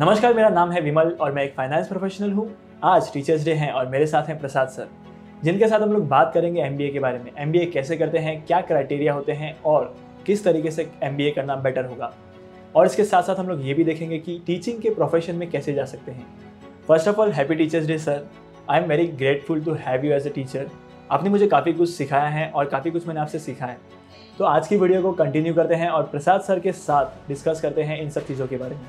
[0.00, 2.46] नमस्कार, मेरा नाम है विमल और मैं एक फाइनेंस प्रोफेशनल हूँ।
[2.84, 4.88] आज टीचर्स डे हैं और मेरे साथ हैं प्रसाद सर,
[5.44, 8.60] जिनके साथ हम लोग बात करेंगे एमबीए के बारे में। एमबीए कैसे करते हैं, क्या
[8.60, 9.94] क्राइटेरिया होते हैं और
[10.26, 12.12] किस तरीके से एमबीए करना बेटर होगा।
[12.74, 15.74] और इसके साथ साथ हम लोग ये भी देखेंगे कि टीचिंग के प्रोफेशन में कैसे
[15.74, 16.26] जा सकते हैं।
[16.88, 18.24] First of all happy teachers day sir
[18.70, 20.70] I am very grateful to have you as a teacher
[21.10, 23.78] आपने मुझे काफ़ी कुछ सिखाया है और काफ़ी कुछ मैंने आपसे सीखा है।
[24.38, 27.82] तो आज की वीडियो को कंटिन्यू करते हैं और प्रसाद सर के साथ डिस्कस करते
[27.82, 28.86] हैं इन सब चीज़ों के बारे में।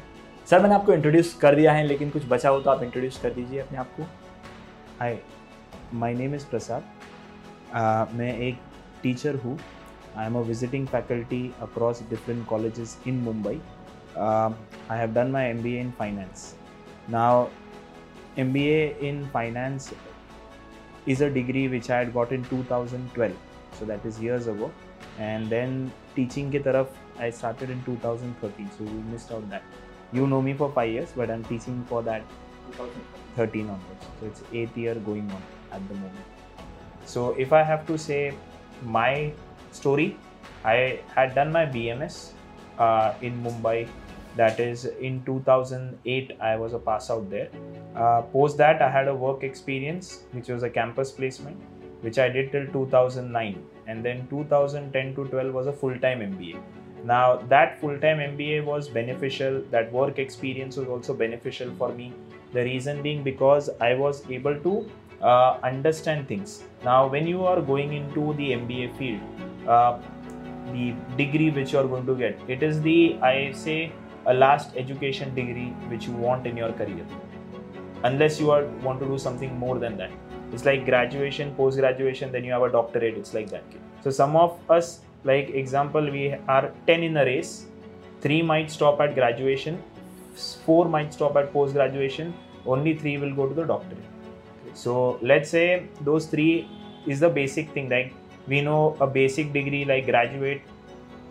[0.50, 3.34] सर, मैंने आपको इंट्रोड्यूस कर दिया है, लेकिन कुछ बचा हो तो आप इंट्रोड्यूस कर
[3.34, 4.04] दीजिए अपने आप को।
[5.00, 5.18] Hi
[5.94, 8.60] my name is Prasad मैं एक
[9.04, 9.58] टीचर हूँ।
[10.18, 13.60] I am a visiting faculty across different colleges in Mumbai
[14.18, 16.54] I have done my MBA in finance
[17.10, 17.48] now
[18.38, 19.92] MBA in finance
[21.12, 23.36] is a degree which I had got in 2012
[23.78, 24.68] so that is years ago.
[25.28, 25.78] And then
[26.16, 29.64] teaching ke taraf I started in 2013 so we missed out that.
[30.12, 32.24] You know me for five years, but I'm teaching for that
[33.36, 34.06] 13 onwards.
[34.20, 36.26] So it's eighth year going on at the moment.
[37.06, 38.34] So if I have to say
[38.84, 39.34] my
[39.72, 40.18] story,
[40.64, 42.32] I had done my BMS
[42.78, 43.88] uh, in Mumbai.
[44.36, 46.38] That is in 2008.
[46.40, 47.50] I was a pass out there.
[47.96, 51.58] Uh, post that, I had a work experience, which was a campus placement,
[52.02, 56.62] which I did till 2009, and then 2010 to 12 was a full time MBA
[57.04, 62.14] now, that full time MBA was beneficial, that work experience was also beneficial for me.
[62.54, 64.92] The reason being because I was able to
[65.22, 66.64] uh, understand things.
[66.84, 69.22] Now, when you are going into the MBA field,
[69.68, 70.00] uh,
[70.72, 73.92] the degree which you are going to get, it is the, I say,
[74.26, 77.06] a last education degree which you want in your career.
[78.04, 80.12] Unless you are want to do something more than that.
[80.54, 83.18] It's like graduation, post graduation, then you have a doctorate.
[83.18, 83.64] It's like that.
[84.02, 87.66] So some of us like example we are 10 in a race.
[88.22, 89.82] 3 might stop at graduation.
[90.66, 92.34] 4 might stop at post graduation
[92.66, 94.04] only 3 will go to the doctorate.
[94.74, 96.70] So let's say those 3
[97.08, 97.90] is the basic thing.
[97.90, 98.14] Like
[98.48, 100.62] we know a basic degree like graduate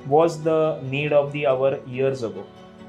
[0.07, 2.45] was the need of the hour years ago.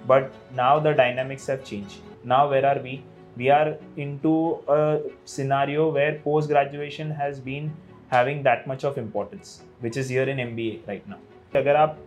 [0.08, 2.00] But now the dynamics have changed.
[2.24, 3.04] Now where are we?
[3.38, 7.72] We are into a scenario where post graduation has been
[8.09, 11.17] having that much of importance which in M B A right now.
[11.56, 11.97] अगर आप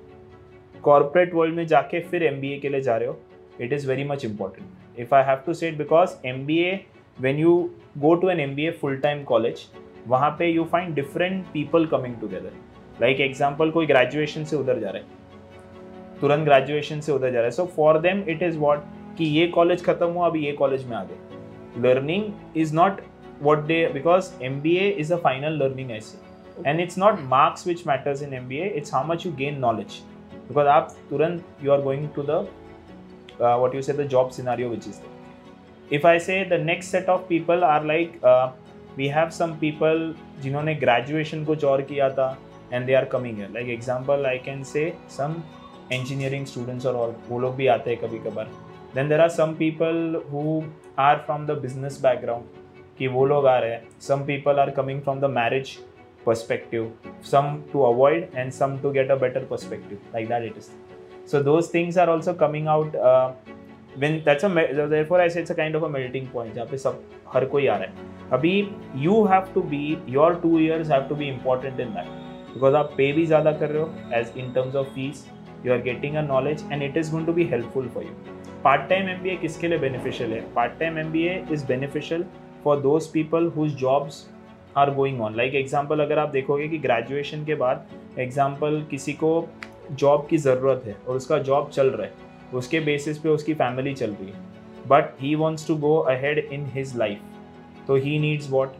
[0.84, 3.18] corporate world में जाके फिर M B A के लिए जा रहे हो
[3.60, 6.72] it is very much important if I have to set because M B A
[7.18, 7.52] when you
[7.98, 9.66] go to an M B A full time college
[10.08, 12.52] वहाँ पे you find different people coming together
[13.00, 17.44] like example कोई graduation से उधर जा रहा है, तुरंत graduation से उधर जा रहा
[17.44, 17.50] है.
[17.50, 18.84] So for them it is what
[19.18, 21.82] कि ये कॉलेज खत्म हुआ अभी ये कॉलेज में आ गए.
[21.82, 23.00] Learning is not
[23.42, 26.31] what day because M B A is a final learning Okay.
[26.65, 30.01] And it's not marks which matters in MBA, it's how much you gain knowledge.
[30.47, 32.39] Because आप तुरंत you are going to the
[33.39, 35.15] uh, what you say the job scenario which is there.
[35.89, 38.51] If I say the next set of people are like uh,
[38.95, 42.35] we have some people जिन्होंने graduation कुछ और किया था
[42.71, 43.49] and they are coming here.
[43.49, 45.43] Like example I can say some
[45.91, 48.47] engineering students or all वो लोग भी आते हैं कभी कभार.
[48.93, 50.63] Then there are some people who
[50.97, 52.55] are from the business background
[52.97, 55.77] कि वो लोग आ रहे हैं some people are coming from the marriage
[56.25, 60.69] perspective some to avoid and some to get a better perspective like that it is
[61.25, 63.31] so those things are also coming out uh,
[63.95, 66.77] when that's a therefore i say it's a kind of a melting point जहाँ पे
[66.77, 67.01] सब
[67.33, 68.53] हर कोई आ रहा है अभी
[69.05, 69.83] you have to be
[70.17, 72.13] your two years have to be important in that
[72.53, 75.25] because आप पे भी ज़्यादा कर रहे हो as in terms of fees
[75.65, 78.15] you are getting a knowledge and it is going to be helpful for you
[78.63, 81.15] part time M किसके लिए beneficial है part time M
[81.53, 82.25] is beneficial
[82.63, 84.25] for those people whose jobs
[84.76, 87.86] are going on like example अगर आप देखोगे कि graduation के बाद
[88.18, 89.32] example किसी को
[89.92, 93.94] जॉब की ज़रूरत है और उसका जॉब चल रहा है उसके बेसिस पे उसकी फैमिली
[93.94, 97.20] चल रही है but he wants to go ahead in his life
[97.88, 98.72] तो he needs what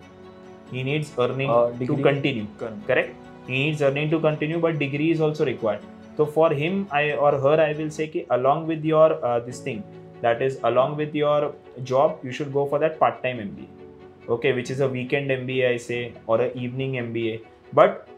[0.73, 5.45] he needs earning to continue correct he needs earning to continue but degree is also
[5.45, 9.67] required तो फॉर हिम आई और her I will say कि along with your this
[9.67, 9.83] thing
[10.23, 11.53] that is along with your
[11.85, 13.82] job you should go for that part-time mba
[14.29, 17.41] okay which is a weekend mba i say or an evening mba
[17.73, 18.09] but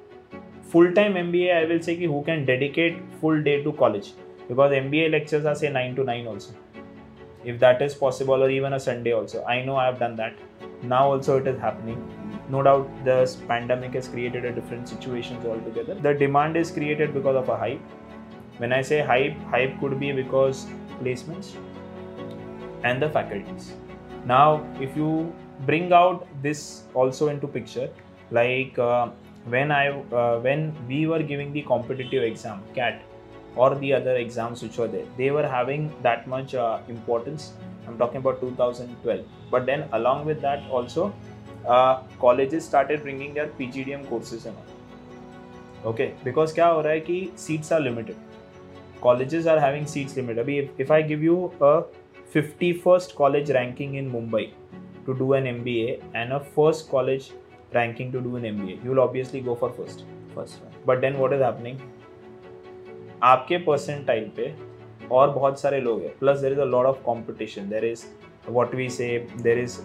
[0.75, 4.13] full-time mba i will say ki who can dedicate full day to college.
[4.49, 6.55] Because mba lectures are say 9 to 9 also.
[7.45, 9.45] If that is possible or even a sunday also.
[9.45, 10.35] I know i have done that.
[10.83, 12.01] Now also it is happening.
[12.55, 15.95] No doubt this pandemic has created a different situations altogether.
[15.95, 17.81] The demand is created because of a hype.
[18.59, 20.67] When i say hype hype could be because
[21.01, 21.55] placements
[22.83, 23.73] and the faculties.
[24.27, 27.89] Now, if you bring out this also into picture.
[28.31, 29.11] Like uh,
[29.47, 33.03] when i uh, when we were giving the competitive exam cat
[33.57, 37.53] or the other exams which were there they were having that much uh, importance.
[37.87, 41.15] I'm talking about 2012 but then along with that also
[41.67, 44.47] uh, colleges started bringing their pgdm courses
[45.85, 48.17] okay because kya ho hai ki seats are limited.
[49.03, 50.49] Colleges are having seats limited.
[50.49, 51.85] If, if i give you a
[52.35, 54.51] 51st college ranking in mumbai
[55.06, 57.32] to do an MBA and a first college
[57.74, 60.06] ranking to do an MBA, you will obviously go for first.
[60.36, 61.78] First but then what is happening
[63.24, 64.54] आपके percentile पे
[65.12, 68.06] और बहुत सारे लोग हैं plus there is a lot of competition there is
[68.50, 69.08] what we say
[69.42, 69.80] there is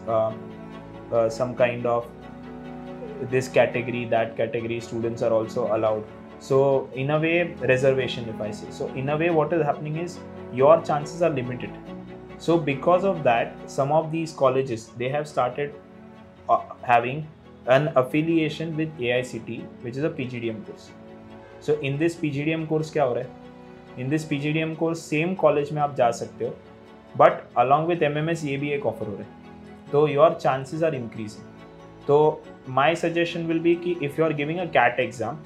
[1.39, 2.11] some kind of
[3.33, 6.09] this category that category students are also allowed
[6.47, 6.57] so
[7.03, 7.35] in a way
[7.71, 10.17] reservation if i say so in a way what is happening is
[10.61, 11.88] your chances are limited
[12.40, 15.74] So because of that some of these colleges they have started
[16.50, 17.28] uh, having
[17.68, 19.52] an affiliation with AICT
[19.82, 20.90] which is a PGDM course
[21.60, 25.72] so in this PGDM course क्या हो रहा है in this PGDM course same college
[25.74, 26.56] में आप जा सकते हो
[27.16, 30.96] but along with MMS ये भी एक ऑफ़र हो रहा है तो your chances are
[31.04, 31.48] increasing
[32.08, 32.20] तो
[32.70, 35.38] माई सजेशन विल बी कि if you are giving a CAT exam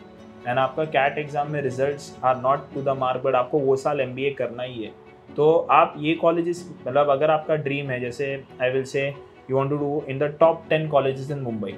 [0.48, 4.02] and आपका कैट एग्ज़ाम में result are not to the mark but आपको वो साल
[4.06, 4.92] MBA करना ही है
[5.38, 9.08] तो आप ये कॉलेजेस मतलब अगर आपका ड्रीम है जैसे I will say
[9.50, 11.72] you want to do in the top ten colleges in Mumbai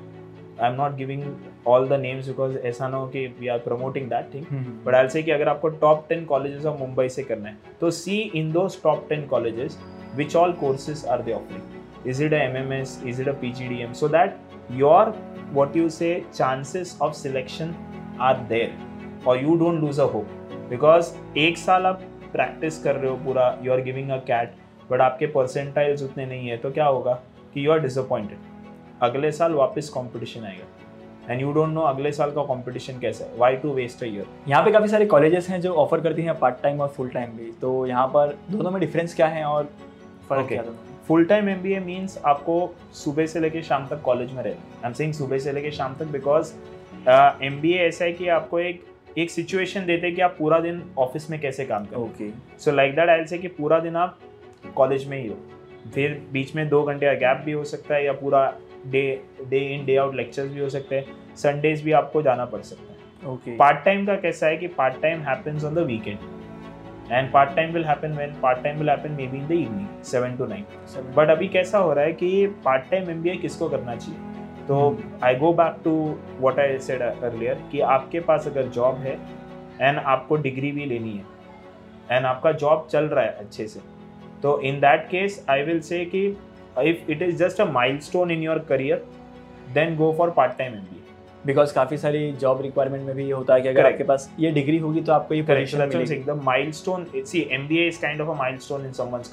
[0.61, 1.23] I am not giving
[1.67, 4.45] all the names because ऐसा ना हो कि we are promoting that thing
[4.85, 7.91] but I say कि अगर आपको top ten colleges of Mumbai से करना है तो
[7.91, 9.79] see in those top ten colleges
[10.15, 13.33] which all courses are they offering is it a M M S is it a
[13.41, 14.37] P G D M so that
[14.71, 15.13] your
[15.53, 17.75] what you say chances of selection
[18.21, 18.73] are there
[19.27, 20.43] और you don't lose a hope.
[20.69, 22.01] Because एक साल आप
[22.35, 24.53] practice कर रहे हो पूरा you are giving a CAT
[24.89, 27.13] but आपके percentiles उतने नहीं है तो क्या होगा
[27.53, 28.37] कि यू आर डिसअपॉइंटेड
[29.03, 30.65] अगले साल वापस कंपटीशन आएगा।
[31.29, 34.25] एंड यू डोंट नो अगले साल का कंपटीशन कैसा है। Why to waste a year
[34.47, 37.31] यहाँ पे काफ़ी सारे कॉलेजेस हैं जो ऑफ़र करती हैं पार्ट टाइम और फुल टाइम
[37.37, 39.69] भी। तो यहाँ पर दोनों में डिफरेंस क्या है और
[40.29, 40.47] फ़र्क.
[40.47, 44.01] क्या है दोनों full time M B A means आपको सुबह से लेके शाम तक
[44.01, 46.53] कॉलेज में रहना आई एम सेइंग सुबह से लेके शाम तक बिकॉज़
[47.43, 48.83] एम बी ए ऐसा है कि आपको एक
[49.17, 52.29] एक सिचुएशन देते हैं कि आप पूरा दिन ऑफ़िस में कैसे काम करो। Okay
[52.59, 54.19] so like that I say कि पूरा दिन आप
[54.75, 55.37] कॉलेज में ही हो।
[55.93, 58.47] फिर बीच में दो घंटे का गैप भी हो सकता है या पूरा
[58.87, 59.03] day
[59.49, 62.93] day in day out lectures भी हो सकते हैं। संडेज भी आपको जाना पड़ सकता
[62.93, 66.17] है। ओके पार्ट टाइम का कैसा है कि part time happens on the weekend
[67.11, 70.35] and part time will happen when part time will happen maybe in the evening seven
[70.37, 70.65] to nine
[71.17, 74.19] but अभी कैसा हो रहा है कि part time M B A किसको करना चाहिए?
[74.67, 75.93] तो I go back to
[76.39, 79.13] what I said earlier कि आपके पास अगर जॉब है
[79.81, 83.79] एंड आपको डिग्री भी लेनी है एंड आपका जॉब चल रहा है अच्छे से
[84.43, 86.25] तो in that case I will say कि
[86.81, 87.65] if it is just a
[87.99, 89.05] milestone in your career
[89.73, 91.03] then go for part time M B
[91.45, 93.93] because काफ़ी सारी जॉब रिक्वायरमेंट में भी ये होता है कि अगर Correct.
[93.93, 95.41] आपके पास ये डिग्री होगी तो आपको ये.
[95.41, 96.25] पोजीशन what I'm मिलेगी saying.
[96.25, 97.25] The milestone.
[97.25, 99.29] See, MBA is kind of a milestone in someone's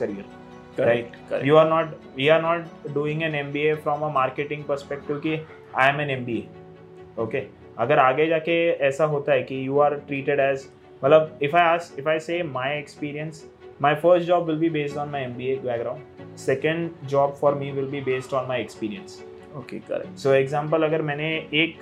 [0.79, 4.65] right you are not we are not doing an M B A from a marketing
[4.65, 5.35] perspective की
[5.77, 7.47] I am an M B A okay
[7.79, 10.69] अगर आगे जाके ऐसा होता है कि you are treated as
[11.03, 13.45] मतलब if I as if I say my experience
[13.83, 17.55] my first job will be based on my M B A background second job for
[17.55, 19.23] me will be based on my experience
[19.57, 21.77] okay correct so example अगर मैंने एक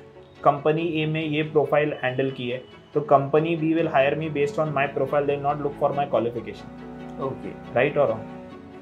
[0.45, 2.63] company ए में ये profile handle की है
[2.95, 6.07] तो company B will hire me based on my profile they not look for my
[6.07, 8.40] qualification okay right और wrong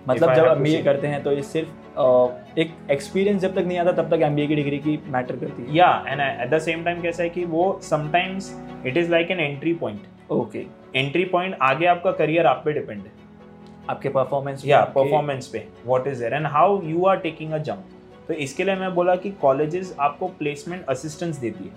[0.09, 3.79] मतलब जब एम to say- करते हैं तो ये सिर्फ़ एक एक्सपीरियंस जब तक नहीं
[3.79, 6.85] आता तब तक एमबीए की डिग्री की मैटर करती है। या and at the same
[6.85, 8.53] time कैसा है कि वो sometimes
[8.87, 10.65] it is like an entry point okay
[10.97, 13.13] entry point आगे आपका करियर आप पे डिपेंड है।
[13.91, 17.85] आपके परफॉर्मेंस या परफॉर्मेंस पे what is there and how you are taking a jump
[18.29, 21.71] तो इसके लिए मैं बोला कि कॉलेजेस आपको प्लेसमेंट असिस्टेंस देती है।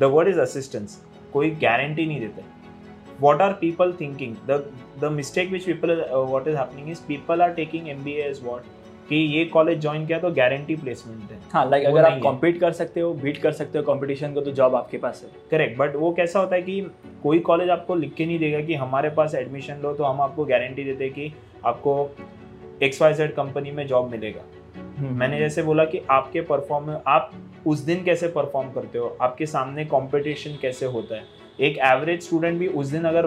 [0.00, 1.00] द वर्ड इज़ असिस्टेंस
[1.32, 2.42] कोई गारंटी नहीं देते
[3.20, 4.36] what are people thinking?
[4.46, 4.62] The
[5.00, 8.62] the mistake which people uh, what is happening is people are taking MBA as what?
[9.08, 12.72] कि ये कॉलेज ज्वाइन किया तो गारंटी प्लेसमेंट है। हाँ लाइक अगर आप। कॉम्पीट कर
[12.72, 15.96] सकते हो बीट कर सकते हो कंपटीशन को तो जॉब आपके पास है। करेक्ट बट
[15.96, 16.80] वो कैसा होता है कि
[17.22, 20.44] कोई कॉलेज आपको लिख के नहीं देगा कि हमारे पास एडमिशन लो तो हम आपको
[20.44, 21.32] गारंटी देते हैं कि
[21.64, 22.10] आपको
[22.82, 24.42] एक्स वाई जेड कंपनी में जॉब मिलेगा।
[24.98, 27.32] हम्म। मैंने जैसे बोला कि आपके परफॉर्म आप
[27.66, 29.16] उस दिन कैसे परफॉर्म करते हो?
[29.20, 31.43] आपके सामने कंपटीशन कैसे होता है?
[31.58, 33.26] एक एवरेज स्टूडेंट भी उस दिन अगर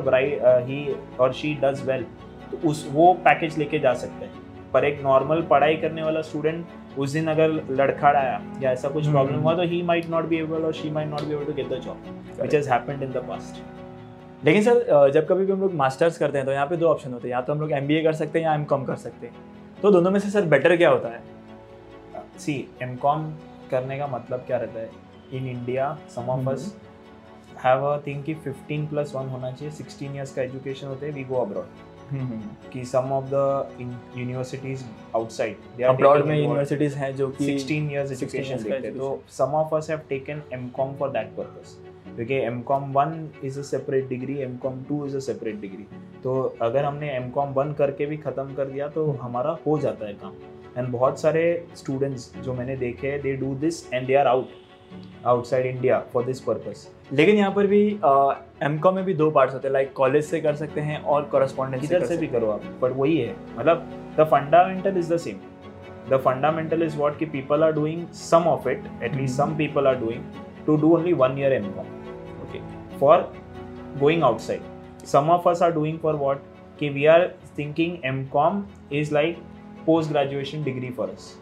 [0.68, 2.06] ही और शी डज वेल
[2.52, 6.66] तो उस वो पैकेज लेके जा सकते हैं। पर एक नॉर्मल पढ़ाई करने वाला स्टूडेंट
[6.98, 10.38] उस दिन अगर लड़खड़ाया या ऐसा कुछ प्रॉब्लम हम्म। हुआ तो he might not be
[10.38, 13.12] able और she might not be able to get the job which has happened in
[13.12, 16.78] the past लेकिन सर जब कभी भी हम लोग मास्टर्स करते हैं तो यहाँ पे
[16.78, 18.96] दो ऑप्शन होते हैं। या तो हम लोग एमबीए कर सकते हैं या एम कर
[18.96, 19.36] सकते हैं।
[19.82, 21.22] तो दोनों में से सर बेटर क्या होता है?
[22.40, 22.98] सी एम
[23.72, 24.90] करने का मतलब क्या रहता है?
[25.34, 26.76] In India some of us
[27.66, 31.14] have a thing कि 15 प्लस वन होना चाहिए। 16 इयर्स का एजुकेशन होते हैं
[31.14, 31.68] वी गो अब्रॉड
[32.74, 33.36] कि some of the
[34.18, 34.86] universities
[35.16, 38.98] outside abroad में यूनिवर्सिटीज हैं जो कि 16 years 16 education years का देखते हैं।
[38.98, 41.76] तो some of us have taken MCOM for that purpose.
[42.16, 43.16] क्योंकि MCOM 1
[43.48, 45.88] is a separate degree MCOM 2 is a separate degree.
[46.24, 50.08] तो अगर हमने एम कॉम वन करके भी ख़त्म कर दिया तो हमारा हो जाता
[50.08, 50.34] है काम।
[50.78, 51.44] एंड बहुत सारे
[51.76, 54.50] स्टूडेंट्स जो मैंने देखे they do this and they are out
[55.26, 57.82] outside India for this purpose लेकिन यहाँ पर भी
[58.64, 61.24] एम कॉम में भी दो पार्ट्स होते हैं लाइक कॉलेज से कर सकते हैं और
[61.32, 63.90] कॉरेस्पॉन्डेंस किधर से भी करो आप बट वही है मतलब
[64.20, 65.40] the fundamental is the same
[66.10, 69.96] the fundamental is what की people are doing some of it at least some people are
[70.00, 70.24] doing
[70.66, 71.96] to do only one year M com
[72.44, 72.62] okay
[73.00, 73.32] for
[74.00, 76.56] going outside some of us are doing for what?
[76.80, 79.38] कि we are thinking mcom is like
[79.86, 81.36] post graduation degree for us.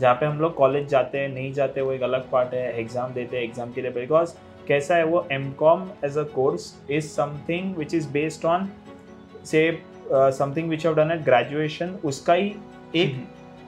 [0.00, 3.12] जहाँ पे हम लोग college जाते हैं नहीं जाते वो एक अलग पार्ट है एग्ज़ाम
[3.12, 4.34] देते हैं एग्ज़ाम के लिए बिकॉज़
[4.68, 8.68] कैसा है वो M com as a course is something which is based on
[9.46, 9.70] say
[10.12, 12.54] something which have done at graduation उसका ही
[12.94, 13.16] एक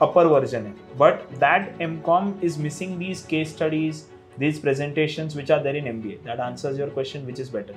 [0.01, 4.03] अपर वर्जन है but that M com is missing these case studies
[4.37, 6.23] these presentations which are there in MBA.
[6.23, 7.75] That answers your question which is better.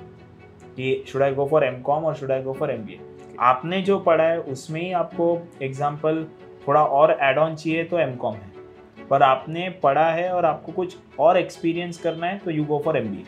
[0.75, 2.99] कि should I go for M com और should or go for M B A
[3.39, 5.25] आपने जो पढ़ा है उसमें ही आपको
[5.61, 6.25] example
[6.67, 10.71] थोड़ा और एड ऑन चाहिए तो एम कॉम है पर आपने पढ़ा है और आपको
[10.71, 13.25] कुछ और एक्सपीरियंस करना है तो you go for M B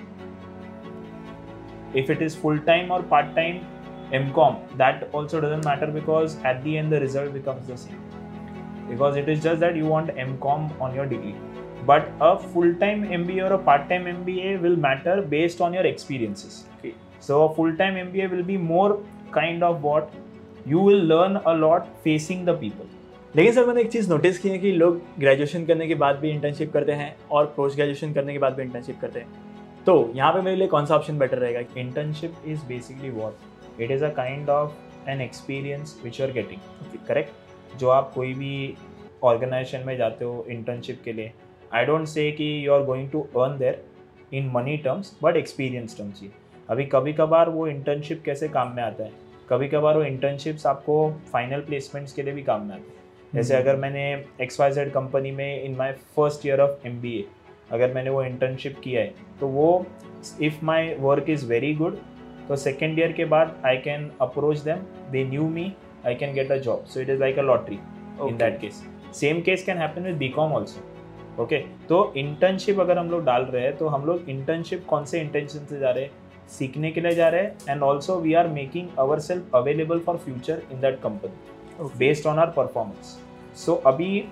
[1.99, 3.59] if it is full time और part time
[4.15, 8.89] M com that also doesn't matter because at the end the result becomes the same
[8.89, 11.33] because it is just that you want M com on your degree
[11.85, 15.73] but a full but a full-time MBA or a part-time MBA will matter based on
[15.73, 16.65] your experiences.
[16.77, 16.93] Okay.
[17.19, 18.99] So, a full-time MBA will be more
[19.31, 20.13] kind of what
[20.65, 22.87] you will learn a lot facing the people.
[23.35, 26.29] लेकिन sir, मैंने एक चीज़ notice की है कि लोग graduation करने के बाद भी
[26.29, 30.31] इंटर्नशिप करते हैं और पोस्ट ग्रेजुएशन करने के बाद भी इंटर्नशिप करते हैं। तो यहाँ
[30.33, 31.59] पे मेरे लिए कौन सा ऑप्शन बेटर रहेगा?
[31.77, 37.05] Internship is basically what it is a kind of an experience which you are getting
[37.07, 38.75] correct जो आप कोई भी
[39.23, 41.31] ऑर्गेनाइजेशन में जाते हो इंटर्नशिप के लिए
[41.73, 43.83] आई डोंट से कि you are going to earn there
[44.33, 46.29] in money terms but experience terms ही।
[46.69, 49.11] अभी कभी कभार वो इंटर्नशिप कैसे काम में आता है?
[49.49, 52.99] कभी कभार वो इंटर्नशिप्स आपको फाइनल प्लेसमेंट्स के लिए भी काम में आते हैं।
[53.35, 54.03] जैसे अगर मैंने
[54.41, 57.25] एक्स वाई जेड कंपनी में in my first year of M B A
[57.71, 59.85] अगर मैंने वो इंटर्नशिप किया है तो वो
[60.41, 61.97] if my work is very good
[62.47, 64.79] तो सेकेंड ईयर के बाद I can approach them
[65.11, 65.71] they knew me
[66.05, 67.79] I can get a job so it is like a lottery
[68.27, 68.83] in that case
[69.15, 71.57] same case can happen with B com also okay
[71.89, 75.65] तो internship अगर हम लोग डाल रहे हैं तो हम लोग इंटर्नशिप कौन से इंटेंशन
[75.65, 76.11] से जा रहे हैं?
[76.49, 80.17] सीखने के लिए जा रहे हैं and also we are making our self available for
[80.17, 83.17] future in that company based on our performance
[83.55, 84.23] so अभी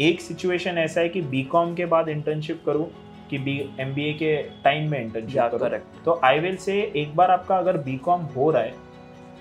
[0.00, 2.86] एक सिचुएशन ऐसा है कि बी कॉम के बाद इंटर्नशिप करूँ
[3.30, 7.14] कि बी एम बी ए के टाइम में इंटर्नशिप करूँ। तो आई विल से एक
[7.16, 8.74] बार आपका अगर बी कॉम हो रहा है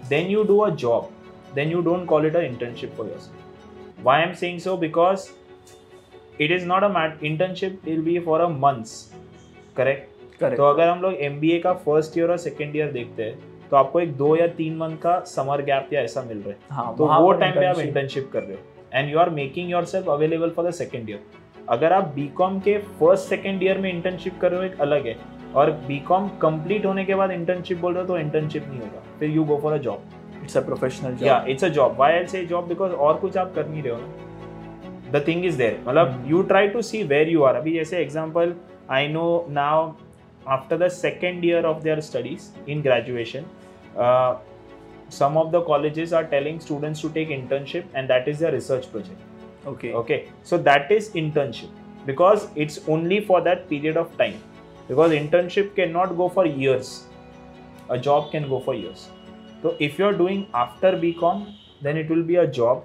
[0.09, 1.09] then you do a job
[1.55, 5.29] then you don't call it a internship for your self why am saying so because
[6.41, 9.13] it is not a mat internship will be for a months
[9.77, 10.13] correct
[10.55, 13.99] तो अगर हम लोग MBA का first year और second year देखते हैं तो आपको
[13.99, 17.05] एक दो या तीन मंथ का समर गैप या ऐसा मिल रहा है। हाँ, तो
[17.05, 18.59] वो टाइम पे आप इंटर्नशिप कर रहे हो।
[18.93, 21.19] And you are making your self available for the second year
[21.69, 25.07] अगर आप बी कॉम के फ़र्स्ट सेकेंड ईयर में इंटर्नशिप कर रहे हो एक अलग
[25.07, 25.15] है।
[25.55, 29.03] और बी कॉम कंप्लीट होने के बाद इंटर्नशिप बोल रहे हो तो इंटर्नशिप नहीं होगा।
[29.19, 32.13] फिर you go for a job it's a professional job या it's a job why
[32.13, 35.57] I say job because और कुछ आप कर नहीं रहे हो ना। द थिंग इज़
[35.57, 38.55] देयर मतलब you try to see where you are अभी जैसे example
[38.91, 39.91] I know now
[40.47, 43.45] after the second year of their studies in graduation
[43.95, 44.37] Uh,
[45.09, 48.91] some of the colleges are telling students to take internship and that is their research
[48.91, 49.21] project
[49.65, 51.69] okay okay so that is internship
[52.05, 54.39] because it's only for that period of time
[54.87, 57.05] because internship cannot go for years
[57.89, 59.07] a job can go for years
[59.61, 62.83] so if you're doing after bcom then it will be a job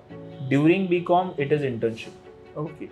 [0.49, 2.13] during bcom it is internship
[2.57, 2.91] Okay.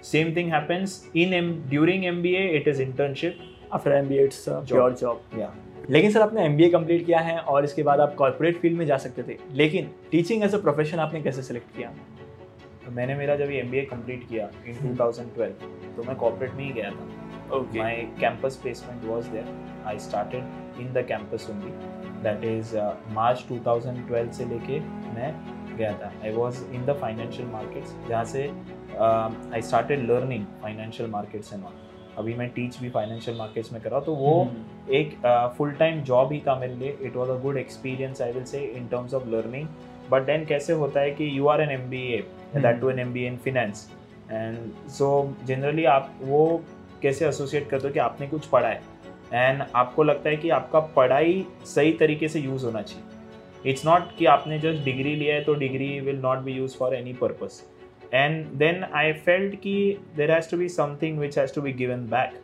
[0.00, 2.60] Same thing happens in M- during MBA.
[2.60, 3.36] It is internship.
[3.72, 5.20] After MBA, it's a pure job.
[5.36, 5.50] Yeah.
[5.90, 8.96] लेकिन sir आपने MBA complete किया है और इसके बाद आप corporate field में जा
[8.98, 11.88] सकते थे। लेकिन टीचिंग एज अ प्रोफेशन आपने कैसे सिलेक्ट किया?
[12.84, 16.70] तो मैंने मेरा जब एम बी कंप्लीट किया इन 2012 तो मैं कॉर्पोरेट में ही
[16.72, 17.08] गया था।
[17.76, 19.46] My campus placement was there
[19.86, 21.72] I started in the campus only
[22.22, 22.76] that is
[23.14, 24.80] March 2012 से लेके
[25.14, 25.34] मैं
[25.76, 28.42] गया था। I was in the financial markets जहाँ से
[29.54, 31.74] I started learning financial markets and all
[32.18, 35.14] अभी मैं टीच भी फाइनेंशियल मार्केट्स में कर रहा हूँ तो वो हम्म। एक
[35.58, 36.96] फुल टाइम जॉब ही था मेरे लिए.
[37.02, 39.68] It was a good experience I will say in terms of learning
[40.10, 42.22] but then कैसे होता है कि you are an M B A
[42.56, 43.88] that too an M B A in finance
[44.30, 45.08] and so
[45.44, 46.60] generally आप वो
[47.02, 48.80] कैसे associate करते हो कि आपने कुछ पढ़ा है?
[49.32, 53.70] एंड आपको लगता है कि आपका पढ़ाई सही तरीके से यूज़ होना चाहिए.
[53.70, 56.94] इट्स नॉट कि आपने जस्ट डिग्री लिया है तो degree will not be use for
[56.94, 57.62] any purpose
[58.12, 59.74] and then I felt कि
[60.16, 62.40] there has to be something which has to be given back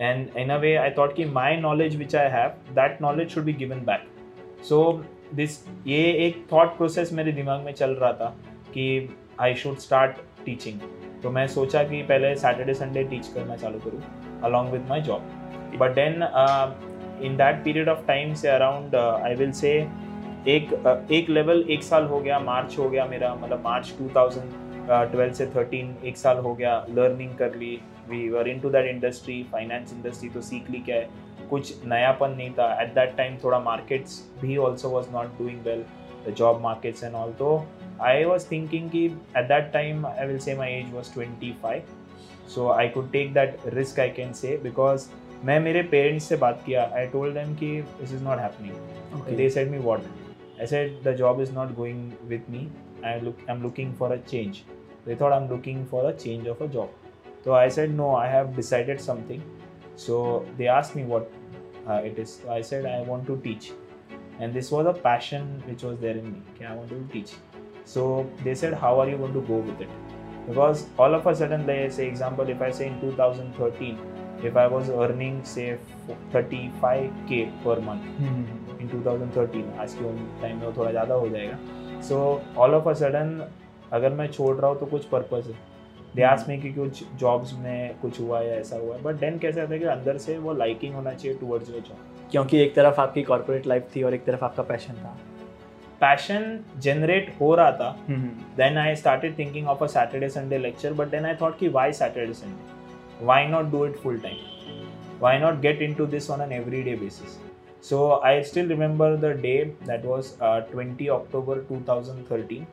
[0.00, 3.44] and in a way I thought कि my knowledge which I have that knowledge should
[3.44, 4.08] be given back
[4.64, 4.80] so
[5.34, 8.36] this ये एक thought process मेरे दिमाग में चल रहा था
[8.74, 8.86] कि
[9.40, 10.80] आई शुड स्टार्ट टीचिंग
[11.22, 14.02] तो मैं सोचा कि पहले सैटरडे संडे टीच करना चालू करूँ
[14.44, 16.22] along with my job but then
[17.26, 19.72] in that period of time से अराउंड आई विल से
[20.48, 23.90] एक uh, एक लेवल एक साल हो गया मार्च हो गया मेरा मतलब मार्च
[24.88, 27.78] 2012 से 13 एक साल हो गया लर्निंग कर ली
[28.10, 31.08] we were into that industry finance industry तो सीख ली क्या है?
[31.50, 35.84] कुछ नयापन नहीं था। एट दैट टाइम थोड़ा मार्केट्स भी also was not doing well
[36.26, 37.50] the job markets and all तो
[38.02, 39.04] आई वॉज़ थिंकिंग कि
[39.36, 41.82] at that time I will say my age was twenty five
[42.54, 45.08] so I could take that risk I can say because
[45.44, 49.48] मैं मेरे parents से बात किया। I told them कि this is not happening they
[49.50, 50.02] said me what
[50.60, 52.68] I said the job is not going with me
[53.05, 54.61] I look I am looking for a change
[55.05, 56.93] they thought I am looking for a change of a job
[57.45, 59.41] तो I said no I have decided something
[60.01, 61.31] so they asked me what
[61.87, 63.71] uh, it is so i said i want to teach
[64.39, 67.33] and this was a passion which was there in me okay, i want to teach
[67.85, 68.05] so
[68.43, 69.89] they said how are you going to go with it
[70.47, 73.99] because all of a sudden let's say example if i say in 2013
[74.43, 75.77] if I was earning say
[76.33, 78.79] 35k per month mm-hmm.
[78.79, 81.57] in 2013 आज के time में थोड़ा ज़्यादा हो जाएगा
[82.02, 83.46] so all of a sudden
[83.92, 87.94] अगर मैं छोड़ रहा हूँ तो कुछ पर्पज़ है। आस में कि कुछ जॉब्स में
[88.02, 90.52] कुछ हुआ या ऐसा हुआ है। बट देन कैसे आता है कि अंदर से वो
[90.54, 94.24] लाइकिंग होना चाहिए टूवर्ड्स वो जॉब क्योंकि एक तरफ़ आपकी कॉर्पोरेट लाइफ थी और एक
[94.24, 95.16] तरफ़ आपका पैशन था।
[96.00, 97.90] पैशन जनरेट हो रहा था।
[98.56, 101.92] Then I started thinking of a Saturday Sunday lecture but then I thought कि why
[101.92, 106.52] Saturday Sunday why not do it full time why not get into this on an
[106.52, 107.38] every day basis?
[107.88, 112.64] so i still remember the day that was uh, 20 october 2013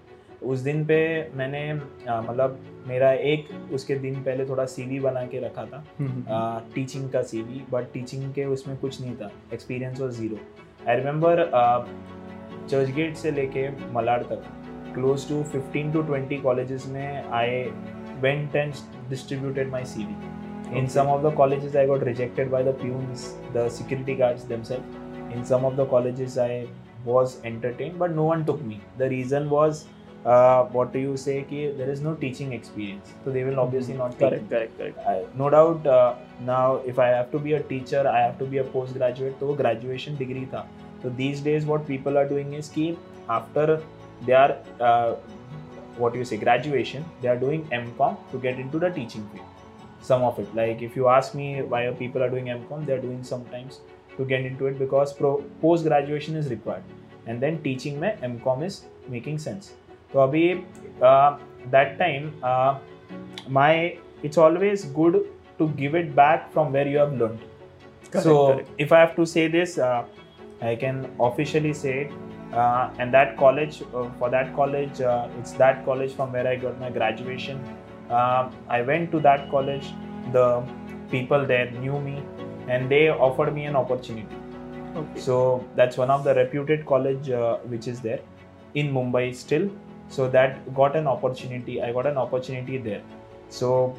[0.44, 5.40] उस दिन पे मैंने uh, मतलब मेरा एक उसके दिन पहले थोड़ा सीवी बना के
[5.40, 9.16] रखा था। हम्म, हम्म, हम्म। uh, टीचिंग का सीवी बट टीचिंग के उसमें कुछ नहीं
[9.16, 10.38] था। Experience was zero
[10.90, 11.52] I remember
[12.90, 14.44] Churchgate से लेके मलाड तक
[14.96, 17.64] क्लोज टू 15 टू 20 कॉलेजेस में I
[18.22, 18.74] went and
[19.10, 20.34] distributed my CV
[20.74, 20.88] In okay.
[20.88, 24.16] some of the colleges, I got rejected by the pumes, the security.
[25.34, 26.68] In some of the colleges, I
[27.06, 28.80] was entertained, but no one took me.
[28.98, 29.86] The reason was,
[30.26, 31.44] uh, what do you say?
[31.50, 34.18] Ki there is no teaching experience, so they will obviously not.
[34.20, 35.00] Correct, correct, correct.
[35.14, 35.86] I, no doubt.
[35.86, 39.36] Uh, now, if I have to be a teacher, I have to be a postgraduate.
[39.40, 40.66] So graduation degree tha.
[41.02, 43.82] So these days, what people are doing is ki after
[44.26, 45.16] they are uh,
[45.98, 49.46] what you say graduation they are doing mcom to get into the teaching field
[50.02, 53.02] some of it like if you ask me why people are doing mcom they are
[53.02, 53.80] doing sometimes
[54.18, 56.84] to get into it because pro, post graduation is required.
[57.26, 59.74] And then teaching mein mcom is making sense.
[60.14, 60.42] so abhi
[61.10, 61.38] uh,
[61.76, 62.74] that time uh,
[63.60, 63.98] my
[64.28, 65.16] it's always good
[65.62, 67.40] to give it back from where you have learned.
[68.12, 68.70] Correct, so correct.
[68.86, 70.04] if i have to say this uh,
[70.72, 71.00] i can
[71.30, 72.12] officially say it
[72.54, 76.56] uh, and that college uh, for that college uh, it's that college from where i
[76.56, 77.64] got my graduation.
[78.70, 79.86] I went to that college.
[80.34, 80.64] The
[81.14, 82.22] people there knew me
[82.69, 84.37] and they offered me an opportunity
[84.97, 85.21] okay.
[85.21, 88.21] so that's one of the reputed college uh, which is there
[88.75, 89.69] in mumbai still
[90.09, 93.03] so that got an opportunity i got an opportunity there
[93.49, 93.97] so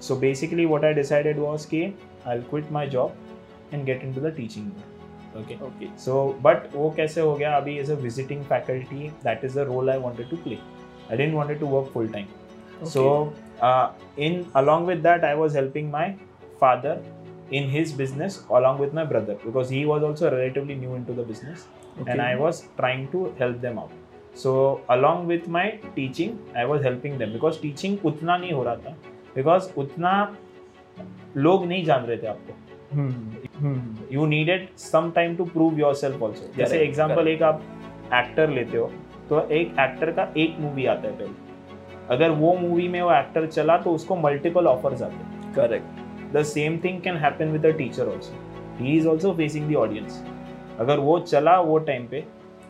[0.00, 1.94] so basically what i decided was okay
[2.26, 3.12] i'll quit my job
[3.72, 4.92] and get into the teaching world
[5.36, 9.54] okay okay so but वो कैसे हो गया अभी as a visiting faculty that is
[9.54, 10.58] the role I wanted to play
[11.08, 12.28] I didn't wanted to work full time
[12.80, 12.90] okay.
[12.90, 16.14] so uh, in along with that I was helping my
[16.60, 17.00] father
[17.51, 21.23] in his business along with my brother because he was also relatively new into the
[21.23, 21.67] business
[21.99, 22.11] okay.
[22.11, 23.91] and I was trying to help them out
[24.33, 28.75] so along with my teaching I was helping them because teaching उतना नहीं हो रहा
[28.75, 28.95] था
[29.37, 30.13] because उतना
[31.37, 36.51] लोग नहीं जान रहे थे आपको you needed some time to prove your self also
[36.57, 37.61] जैसे एग्ज़ाम्पल एक आप
[38.13, 38.91] एक्टर लेते हो
[39.29, 41.45] तो एक एक्टर का एक मूवी आता है पहले
[42.15, 45.96] अगर वो मूवी में वो एक्टर चला तो उसको मल्टीपल ऑफर्स आते हैं correct
[46.33, 48.33] the same thing can happen with a teacher also
[48.79, 50.23] he is also facing the audience
[50.79, 52.23] अगर वो चला वो टाइम पे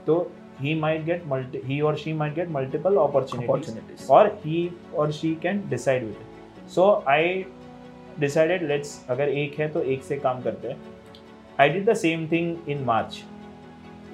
[0.08, 0.20] तो
[0.62, 4.06] he might get multi he or she might get multiple opportunities, opportunities.
[4.10, 6.30] or he or she can decide with it.
[6.76, 7.46] So i
[8.20, 10.78] decided let's अगर एक है तो एक से काम करते हैं.
[11.60, 13.24] I did the same thing in March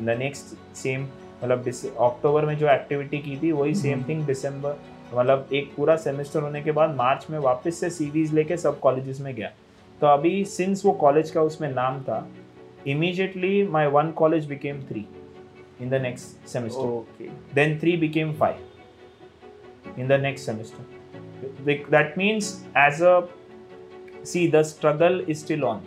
[0.02, 1.04] the next same
[1.44, 1.68] मतलब
[2.08, 4.78] अक्टूबर में जो एक्टिविटी की थी वही सेम थिंग दिसंबर
[5.15, 9.21] मतलब एक पूरा सेमेस्टर होने के बाद मार्च में वापस से सीरीज़ लेके सब कॉलेज
[9.21, 9.52] में गया।
[10.02, 12.28] तो अभी सिंस वो कॉलेज का उसमें नाम था
[12.88, 15.06] immediately my one college became three
[15.82, 23.02] in the next semester then three became five in the next semester that means as
[23.04, 23.19] a
[24.26, 25.82] see the struggle is still on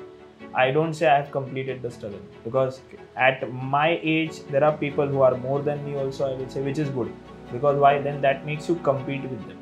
[0.56, 2.80] I don't say I have completed the struggle because
[3.20, 6.92] at my age there are people who are more than me also I which is
[6.92, 7.10] good
[7.51, 9.57] because why then that makes you compete with them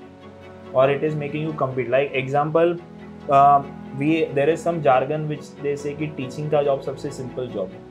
[0.74, 2.76] or it is making you compete like example
[3.30, 7.48] um, we there is some jargon which they say कि teaching का job सबसे simple
[7.56, 7.88] job है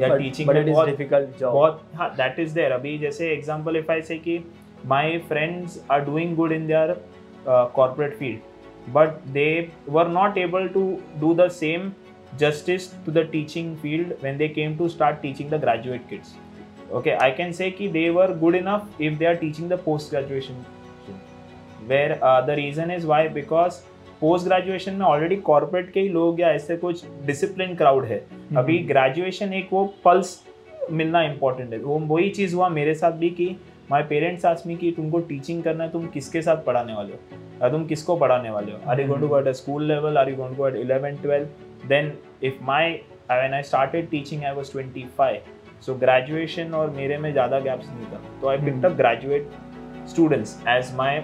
[0.00, 1.52] या but, teaching but में it is बहुत difficult job.
[1.52, 4.38] बहुत हाँ that is there अभी जैसे एग्जांपल इफ आई से कि
[4.86, 6.92] my friends are doing good in their
[7.48, 9.46] corporate field but they
[9.88, 10.84] were not able to
[11.20, 11.90] do the same
[12.38, 16.34] justice to the teaching field when they came to start teaching the graduate kids
[16.99, 20.13] Okay i can say कि they were good enough if they are teaching the post
[20.13, 20.61] graduation
[21.87, 23.27] where uh, the reason is why?
[23.39, 23.81] Because
[24.21, 28.17] post graduation में already corporate के ही लोग या ऐसे कुछ discipline crowd है।
[28.57, 30.41] अभी ग्रेजुएशन एक वो पल्स
[30.91, 33.55] मिलना इंपॉर्टेंट है। वो वही चीज़ हुआ मेरे साथ भी कि
[33.91, 37.69] माई पेरेंट्स आस्क मी कि तुमको टीचिंग करना है तुम किसके साथ पढ़ाने वाले हो?
[37.69, 38.77] तुम किसको पढ़ाने वाले हो?
[38.87, 40.75] Are you going to go at a school level are you going to go at
[40.75, 42.11] eleven twelve then
[42.43, 42.91] if my
[43.31, 45.39] when I started teaching I was 25
[45.85, 49.51] so graduation और मेरे में ज़्यादा गैप्स नहीं था तो I picked up graduate
[50.09, 51.19] students as my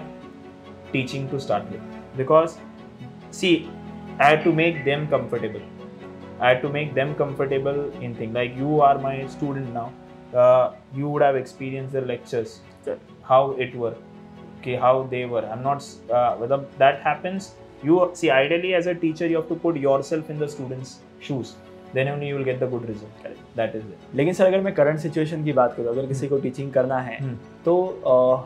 [0.92, 1.80] teaching to start with
[2.16, 2.58] because
[3.30, 3.52] see
[4.18, 5.60] i had to make them comfortable
[6.40, 9.92] i had to make them comfortable in things like you are my student now
[10.34, 12.60] uh, you would have experienced the lectures
[13.22, 13.94] how it were
[14.58, 18.94] okay how they were i'm not uh, whether that happens you see ideally as a
[18.94, 21.54] teacher you have to put yourself in the students shoes
[21.94, 23.28] then only you will get the good result.
[23.56, 24.16] That is it.
[24.16, 27.18] लेकिन sir अगर मैं current situation की बात करूँ अगर किसी को teaching करना है।
[27.64, 27.76] तो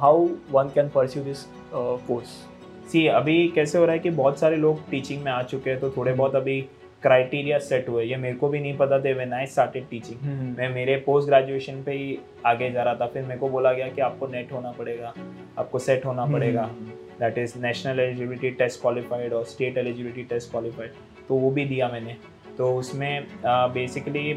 [0.00, 2.38] how one can pursue this course
[2.92, 5.80] see अभी कैसे हो रहा है कि बहुत सारे लोग टीचिंग में आ चुके हैं
[5.80, 6.60] तो थोड़े बहुत अभी
[7.02, 10.20] क्राइटेरिया सेट हुए ये मेरे को भी नहीं पता थे व्हेन आई स्टार्टेड टीचिंग
[10.58, 13.88] मैं मेरे पोस्ट ग्रेजुएशन पे ही आगे जा रहा था फिर मेरे को बोला गया
[13.88, 15.12] कि आपको नेट होना पड़ेगा
[15.58, 16.68] आपको सेट होना पड़ेगा
[17.20, 20.92] that is national eligibility test qualified और स्टेट एलिजिबिलिटी टेस्ट क्वालिफाइड
[21.28, 22.16] तो वो भी दिया मैंने
[22.58, 23.26] तो उसमें
[23.74, 24.32] basically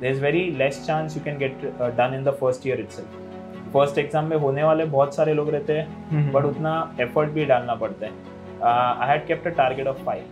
[0.00, 1.64] there is very less chance you can get
[1.96, 3.00] done in the first year it's
[3.72, 7.74] first exam में होने वाले बहुत सारे लोग रहते हैं बट उतना एफर्ट भी डालना
[7.74, 8.12] पड़ता है।
[8.62, 10.24] I had kept a target of five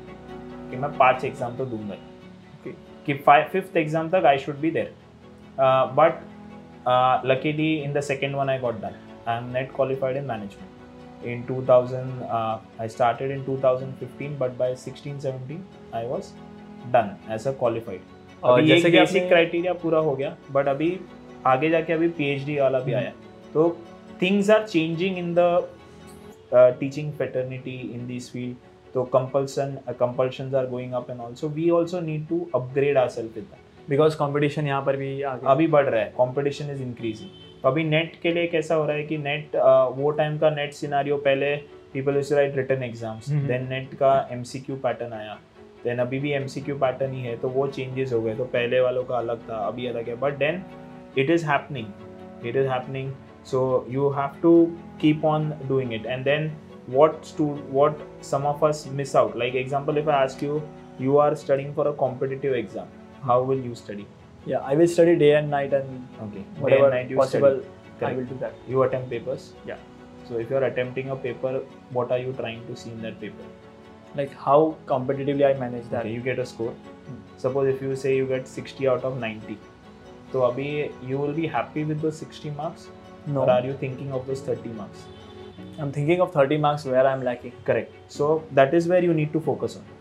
[0.71, 2.75] कि मैं पाँच एग्ज़ाम तो दूँगा। ही।
[3.07, 4.95] कि फाइव फिफ्थ एग्ज़ाम तक I should be there
[5.59, 6.21] but
[7.27, 8.95] luckily in the second one I got done
[9.29, 10.74] I am NET qualified in management
[11.25, 16.33] in 2000 uh, i started in 2015 but by 16 17 i was
[16.91, 18.03] done as a qualified.
[18.43, 20.89] और अभी जैसे कि basic criteria पूरा हो गया but अभी
[21.47, 23.13] आगे जाके अभी पीएचडी वाला भी आया
[23.55, 23.69] तो
[24.23, 25.69] things are changing in the
[26.81, 28.57] teaching fraternity in this field
[28.95, 33.37] तो compulsion compulsion are going up and also we also need to upgrade our self
[33.37, 33.47] with
[33.89, 37.31] because competition यहाँ पर भी अभी बढ़ रहा है कंपटीशन इज़ इंक्रीजिंग
[37.65, 39.55] तो अभी नेट के लिए कैसा हो रहा है कि नेट
[39.97, 41.55] वो टाइम का नेट सिनारियो पहले
[41.93, 43.29] people is write written exams.
[43.29, 45.39] Then NET का एमसीक्यू पैटर्न आया।
[45.85, 49.05] देन अभी भी एमसीक्यू पैटर्न ही है तो वो चेंजेस हो गए तो पहले वालों
[49.05, 50.63] का अलग था अभी अलग है। But then
[51.19, 53.13] it is happening it is happening
[53.51, 54.53] so you have to
[55.01, 56.53] keep on doing it and then
[56.95, 58.01] what stu what
[58.31, 60.57] some of us miss out like example if i ask you
[61.05, 62.91] you are studying for a competitive exam
[63.29, 64.05] how will you study?
[64.47, 66.39] Yeah i will study day and night and okay.
[66.39, 67.61] Day whatever and night you possible
[68.01, 68.55] i will do that.
[68.69, 69.53] You attempt papers?
[69.67, 69.77] Yeah.
[70.29, 71.53] so if you're attempting a paper
[71.91, 73.45] what are you trying to see in that paper?
[74.17, 76.01] Like how competitively i manage that.
[76.01, 76.75] Okay you get a score.
[77.07, 77.21] Hmm.
[77.39, 79.59] suppose if you say you get 60 out of 90
[80.33, 80.69] so abhi
[81.09, 82.89] you will be happy with those 60 marks?
[83.27, 83.43] No.
[83.43, 85.05] Or are you thinking of those 30 marks?
[85.79, 87.53] I'm thinking of 30 marks where i'm lacking.
[87.65, 87.93] Correct.
[88.09, 89.94] So that is where you need to focus on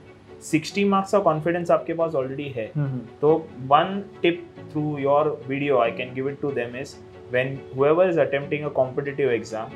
[0.43, 3.35] sixty marks of confidence आपके पास already है। हम्म, हम्म। तो
[3.67, 6.95] one tip through your video I can give it to them is
[7.31, 9.71] when whoever is attempting a competitive exam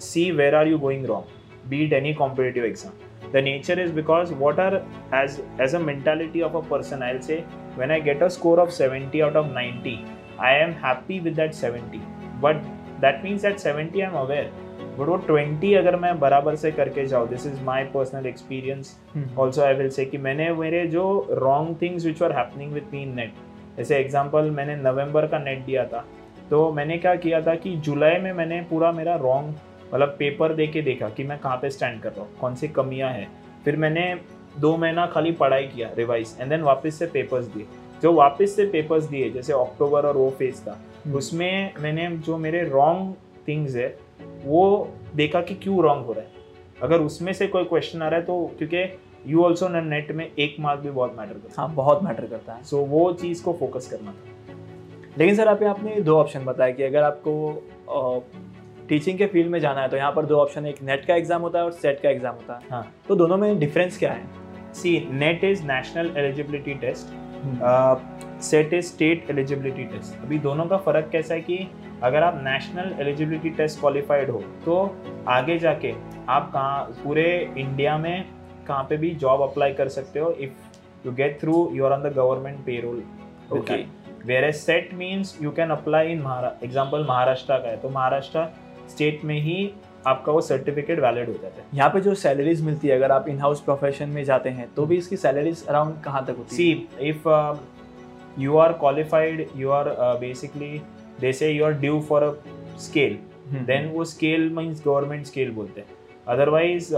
[0.00, 4.60] see where are you going wrong beat any competitive exam the nature is because what
[4.60, 4.74] are
[5.14, 7.44] as as a mentality of a person I say
[7.78, 9.98] when I get a score of seventy out of ninety
[10.40, 12.00] I am happy with that seventy
[12.42, 12.64] but
[13.00, 14.50] that means that seventy I am aware
[14.98, 18.96] but वो twenty अगर मैं बराबर से करके जाऊँ this is my personal experience
[19.38, 23.02] also I will say कि मैंने मेरे जो wrong things which are happening with me
[23.02, 23.34] in NET
[23.76, 26.04] जैसे एग्ज़ाम्पल मैंने नवंबर का नेट दिया था
[26.50, 29.54] तो मैंने क्या किया था कि जुलाई में मैंने पूरा मेरा रॉन्ग
[29.94, 32.68] मतलब पेपर दे के देखा कि मैं कहाँ पे स्टैंड कर रहा हूँ कौन सी
[32.68, 33.28] कमियाँ हैं।
[33.64, 34.14] फिर मैंने
[34.58, 37.66] दो महीना खाली पढ़ाई किया रिवाइज एंड देन वापस से पेपर्स दिए।
[38.02, 40.78] जो वापस से पेपर्स दिए जैसे अक्टूबर और वो फ़ेज़ था
[41.16, 43.14] उसमें मैंने जो मेरे रॉन्ग
[43.48, 43.88] थिंग्स है
[44.44, 46.36] वो देखा कि क्यों रॉन्ग हो रहा है।
[46.82, 48.84] अगर उसमें से कोई क्वेश्चन आ रहा है तो क्योंकि
[49.26, 52.52] यू ऑल्सो नेट में एक मार्क भी बहुत मैटर करता है। हाँ बहुत मैटर करता
[52.52, 56.72] है। सो वो चीज़ को फोकस करना था। लेकिन सर आप आपने दो ऑप्शन बताया
[56.72, 58.22] कि अगर आपको
[58.88, 61.14] टीचिंग के फ़ील्ड में जाना है तो यहाँ पर दो ऑप्शन है। एक नेट का
[61.14, 64.12] एग्ज़ाम होता है और सेट का एग्ज़ाम होता है। हाँ। तो दोनों में डिफरेंस क्या
[64.12, 64.26] है?
[64.74, 67.14] See NET is National Eligibility Test
[68.40, 71.58] SET is State Eligibility Test अभी दोनों का फ़र्क कैसा है कि
[72.02, 74.76] अगर आप नेशनल एलिजिबिलिटी टेस्ट क्वालिफाइड हो तो
[75.28, 75.92] आगे जाके
[76.28, 77.26] आप कहाँ पूरे
[77.58, 78.24] इंडिया में
[78.68, 82.02] कहाँ पे भी जॉब अप्लाई कर सकते हो if you get through you are on
[82.02, 83.02] the government payroll
[83.58, 83.76] okay
[84.44, 86.22] whereas SET means you can apply in
[86.64, 88.48] example Maharashtra का है तो महाराष्ट्र
[88.90, 89.70] स्टेट में ही
[90.06, 93.28] आपका वो सर्टिफिकेट वैलिड हो जाता है। यहाँ पे जो सैलरीज मिलती है अगर आप
[93.28, 96.88] इन हाउस प्रोफेशन में जाते हैं तो भी इसकी सैलरीज अराउंड कहाँ तक होती see
[97.00, 97.28] if
[98.38, 99.88] you are qualified you are
[100.20, 100.80] basically
[101.20, 102.32] they say you are due for a
[102.80, 103.18] scale
[103.66, 105.88] then वो स्केल मीन्स गवर्नमेंट स्केल बोलते हैं.
[106.28, 106.94] Otherwise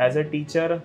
[0.00, 0.80] as a teacher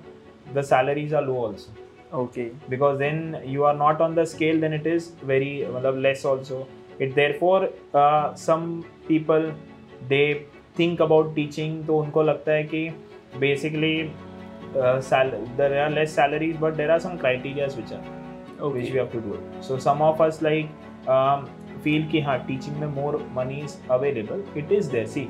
[0.54, 4.74] the salaries are low also okay because then you are not on the scale then
[4.74, 6.68] it is very मतलब less also
[7.02, 7.70] it there for
[8.38, 8.70] some
[9.08, 9.52] people
[10.10, 10.22] they
[10.80, 12.88] think about teaching तो उनको लगता है कि
[13.40, 13.96] basically
[14.76, 18.17] there are less salaries but there are some criterias which are
[18.62, 20.70] which we have to do it so some of us like
[21.84, 25.28] feel कि हाँ teaching में more money is available it is there see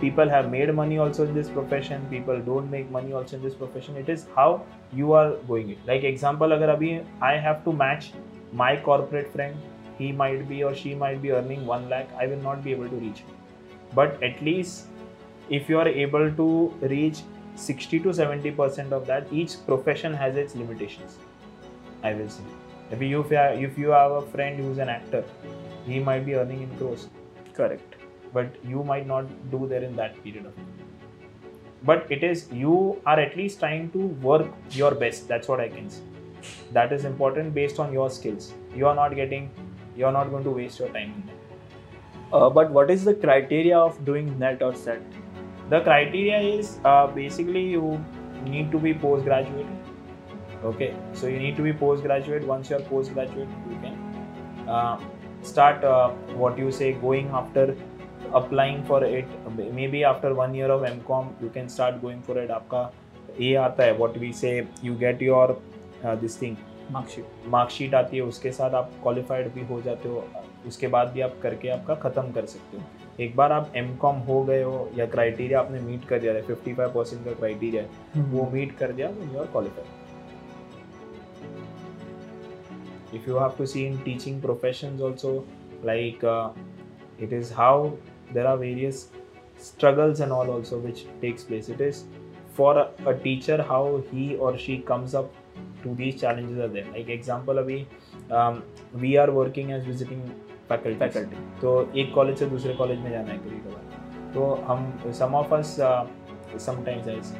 [0.00, 3.54] people have made money also in this profession people don't make money also in this
[3.54, 4.58] profession it is how
[4.94, 8.12] you are going it like example अगर अभी I have to match
[8.54, 9.56] my corporate friend
[10.00, 12.88] he might be और she might be earning one lakh I will not be able
[12.88, 13.22] to reach
[13.94, 16.48] but at least if you are able to
[16.84, 17.22] reach
[17.58, 22.44] sixty to seventy percent of that each profession has its limitation I will see
[22.90, 25.24] Maybe if you have, if you have a friend who's an actor,
[25.86, 27.08] he might be earning in crores.
[27.54, 27.96] Correct.
[28.32, 30.66] But you might not do there in that period of time.
[31.82, 33.98] But it is you are at least trying to
[34.28, 35.28] work your best.
[35.28, 36.02] That's what I can say.
[36.72, 38.52] That is important based on your skills.
[38.74, 39.50] You are not getting,
[39.96, 41.30] you are not going to waste your time
[42.32, 45.02] uh, but what is the criteria of doing net or set?
[45.68, 48.02] The criteria is uh, basically you
[48.44, 49.66] need to be postgraduate
[50.62, 53.96] okay so you need to be postgraduate once you are postgraduate you can
[54.68, 54.98] uh,
[55.42, 57.76] start uh, what you say going after
[58.32, 59.26] applying for it
[59.72, 62.90] maybe after one year of mcom you can start going for it आपका
[63.40, 65.46] ये आता है what we say you get your
[66.04, 66.56] uh, this thing
[66.92, 70.24] marksheet marksheet आती है उसके साथ आप qualified भी हो जाते हो
[70.66, 74.16] उसके बाद भी आप करके आपका ख़त्म कर सकते हो एक बार आप एम कॉम
[74.28, 77.82] हो गए हो या क्राइटेरिया आपने मीट कर दिया है फिफ्टी फाइव परसेंट का क्राइटेरिया
[77.82, 79.99] है वो मीट कर दिया तो you are qualified
[83.13, 85.45] if you have to see in teaching professions also
[85.83, 86.49] like uh,
[87.19, 87.93] it is how
[88.33, 89.09] there are various
[89.57, 92.05] struggles and all also which takes place it is
[92.53, 95.33] for a, a teacher how he or she comes up
[95.83, 97.85] to these challenges are there like example अभी
[98.31, 100.21] um, we are working as visiting
[100.69, 105.11] faculty faculty तो एक college से दूसरे college में जाना है कभी कभार तो हम
[105.19, 105.75] some of us
[106.65, 107.33] sometimes as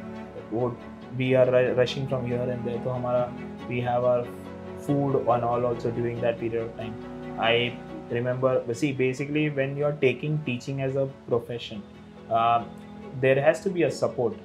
[0.52, 0.68] वो
[1.16, 3.24] we are rushing from here and there तो हमारा
[3.68, 4.28] we have our
[4.81, 6.95] food and all also during that period of time.
[7.39, 7.77] I
[8.09, 11.81] remember, see, basically, when you're taking teaching as a profession,
[12.29, 12.63] uh,
[13.19, 14.35] there has to be a support.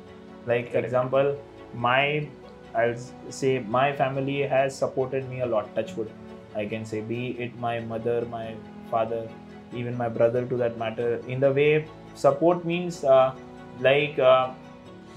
[0.46, 0.84] Like, Correct.
[0.84, 1.36] example,
[1.74, 2.28] my,
[2.74, 2.96] I'll
[3.30, 6.10] say, my family has supported me a lot, touch wood,
[6.54, 8.54] I can say, be it my mother, my
[8.90, 9.28] father,
[9.74, 11.20] even my brother to that matter.
[11.28, 13.34] In the way, support means uh,
[13.80, 14.52] like uh,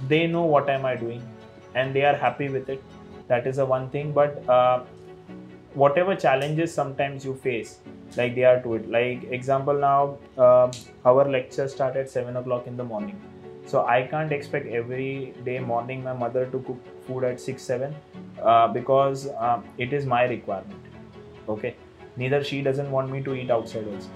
[0.08, 1.22] they know what am I doing
[1.76, 2.84] and they are happy with it.
[3.28, 4.84] That is a one thing, but uh,
[5.74, 7.80] whatever challenges sometimes you face
[8.18, 8.90] like they are to it.
[8.90, 10.72] Like example now um
[11.06, 13.22] our lecture start at 7 o'clock in the morning.
[13.66, 17.96] So i can't expect every day morning my mother to cook food at 6 7
[18.44, 20.90] uh, because um, it is my requirement
[21.50, 21.76] okay?
[22.18, 24.10] Neither she doesn't want me to eat outside also.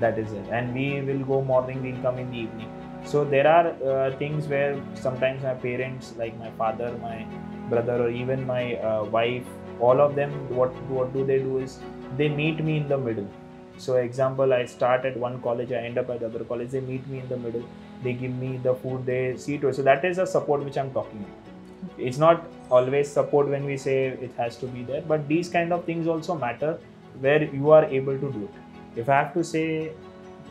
[0.00, 0.46] That is it.
[0.50, 2.70] And we will go morning we'll come in the evening.
[3.04, 7.26] So there are uh, things where sometimes my parents like my father my
[7.68, 9.46] brother or even my uh, wife
[9.88, 11.78] all of them what what do they do is
[12.16, 13.28] they meet me in the middle.
[13.84, 16.82] So example i start at one college i end up at the other college they
[16.92, 17.64] meet me in the middle.
[18.04, 19.76] They give me the food they see to it.
[19.80, 21.98] So that is a support which i'm talking about.
[22.08, 25.72] It's not always support when we say it has to be there but these kind
[25.72, 26.78] of things also matter
[27.20, 29.00] where you are able to do it.
[29.04, 29.92] If i have to say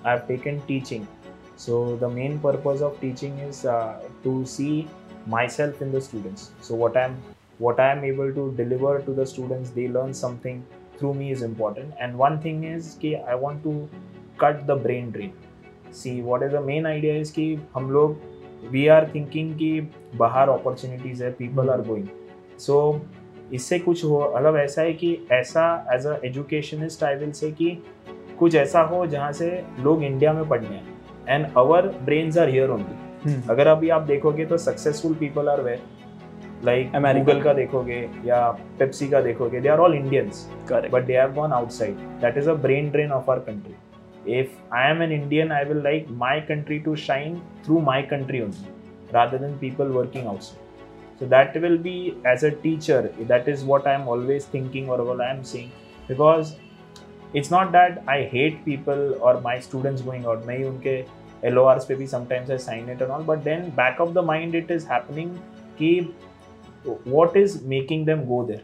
[0.04, 1.08] i've taken teaching.
[1.56, 4.88] So the main purpose of teaching is uh, to see
[5.28, 6.52] myself in the students.
[6.62, 7.22] So what i'm
[7.64, 10.64] what i am able to deliver to the students they learn something
[10.98, 13.74] through me is important and one thing is कि i want to
[14.44, 15.32] cut the brain drain
[15.94, 18.30] see what is the main idea is कि हम लोग
[18.74, 19.72] we are thinking कि
[20.18, 22.08] बाहर opportunities है people are going
[22.68, 22.78] so
[23.54, 27.78] इससे कुछ हो मतलब ऐसा है कि ऐसा as a educationist I will say कि
[28.40, 32.70] कुछ ऐसा हो जहाँ से लोग इंडिया में पढ़ने हैं and our brains are here
[32.70, 35.82] only अगर अभी आप देखोगे तो successful people are where
[36.66, 38.40] like America का देखोगे या
[38.80, 42.54] पेप्सी का देखोगे they are all Indians but they have gone outside that is a
[42.64, 46.80] brain drain of our country if I am an Indian I will like my country
[46.80, 51.96] to shine through my country only rather than people working outside so that will be
[52.28, 55.70] as a teacher that is what I am always thinking और I am seeing
[56.10, 56.54] because
[57.36, 61.04] it's not that I hate people और my students going out मैं ही उनके
[61.44, 64.56] LO पे भी sometimes I sign it and all but then back of the mind
[64.56, 65.36] it is happening
[65.78, 65.96] की
[67.06, 68.62] what is making them go there?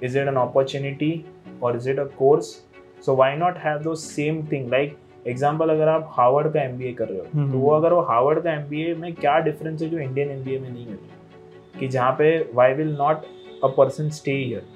[0.00, 1.24] is it an opportunity
[1.60, 2.62] or is it a course
[3.00, 7.08] so why not have those same thing like example अगर आप Harvard का M कर
[7.08, 9.98] रहे हो हम्म, तो वो अगर वो हार्वर्ड का एम में क्या डिफरेंस है जो
[9.98, 13.24] इंडियन एम में नहीं मिल रहा कि जहाँ पे why will not
[13.64, 14.66] a person stay here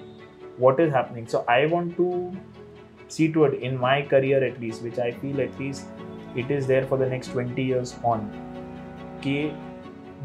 [0.61, 2.11] what is happening so I want to
[3.09, 6.03] see to it in my career at least which i feel at least
[6.43, 8.27] it is there for the next 20 years on
[9.23, 9.37] कि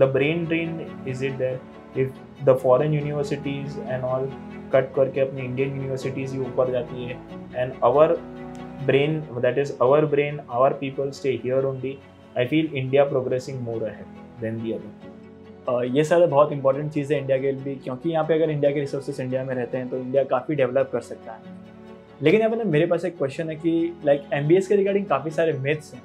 [0.02, 0.74] the brain drain
[1.14, 1.60] is it there
[1.96, 4.30] if the foreign universities and all
[4.74, 7.18] cut करके अपनी Indian universities ही ऊपर जाती है।
[7.56, 8.16] And our
[8.86, 11.98] brain that is our brain our people stay here only
[12.38, 17.20] I feel India progressing more ahead than the other ये sir बहुत important चीज़ है
[17.20, 19.88] इंडिया के लिए भी, क्योंकि यहाँ पे अगर इंडिया के रिसोर्सेज इंडिया में रहते हैं
[19.90, 21.62] तो इंडिया काफ़ी डेवलप कर सकता है।
[22.22, 25.54] लेकिन यहाँ पर मेरे पास एक क्वेश्चन है कि लाइक एम के रिगार्डिंग काफ़ी सारे
[25.54, 26.02] मिथ्स हैं।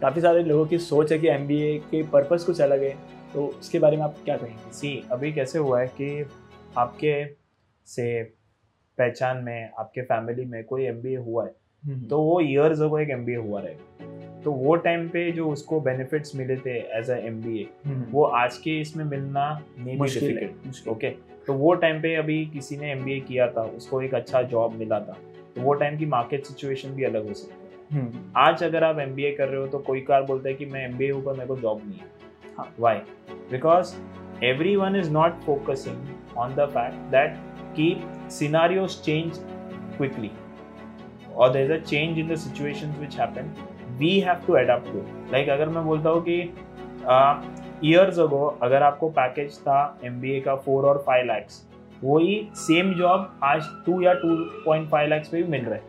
[0.00, 2.94] काफ़ी सारे लोगों की सोच है कि MBA के पर्पज़ कुछ अलग है।
[3.34, 4.72] तो उसके बारे में आप क्या कहेंगे?
[4.72, 6.26] सी अभी कैसे हुआ है कि
[6.78, 7.24] आपके
[7.86, 8.22] से
[8.98, 11.50] पहचान में आपके फैमिली में कोई एमबीए हुआ है
[11.84, 15.80] तो तो वो ईयर्स अगो एक एम हुआ रहेगा तो वो टाइम पे जो उसको
[15.80, 17.40] बेनिफिट्स मिले थे एज अ एम
[18.12, 21.10] वो आज के इसमें मिलना नहीं मुश्किल है डिफ़िकल्ट ओके
[21.46, 25.00] तो वो टाइम पे अभी किसी ने एमबीए किया था उसको एक अच्छा जॉब मिला
[25.00, 25.16] था
[25.54, 28.98] तो वो टाइम की मार्केट सिचुएशन भी अलग हो सकती है। हम्म, आज अगर आप
[28.98, 31.46] एमबीए कर रहे हो तो कोई कार बोलता है कि मैं एम हूँ पर मेरे
[31.46, 32.19] को जॉब नहीं है।
[32.58, 33.94] Because
[34.76, 37.36] everyone is not focusing on the fact that
[37.76, 39.38] कि सिनारियोज चेंज
[39.96, 40.30] क्विकली
[41.36, 43.54] और there is a change in the situation which happen
[43.98, 44.98] we have to adapt to
[45.32, 46.40] like अगर मैं बोलता हूँ कि
[47.84, 51.66] ईयर्स अगो अगर आपको पैकेज था एम का फोर और फाइव लैक्स
[52.04, 55.82] वही सेम जॉब आज टू या टू पॉइंट फाइव लैक्स पे भी मिल रहा है।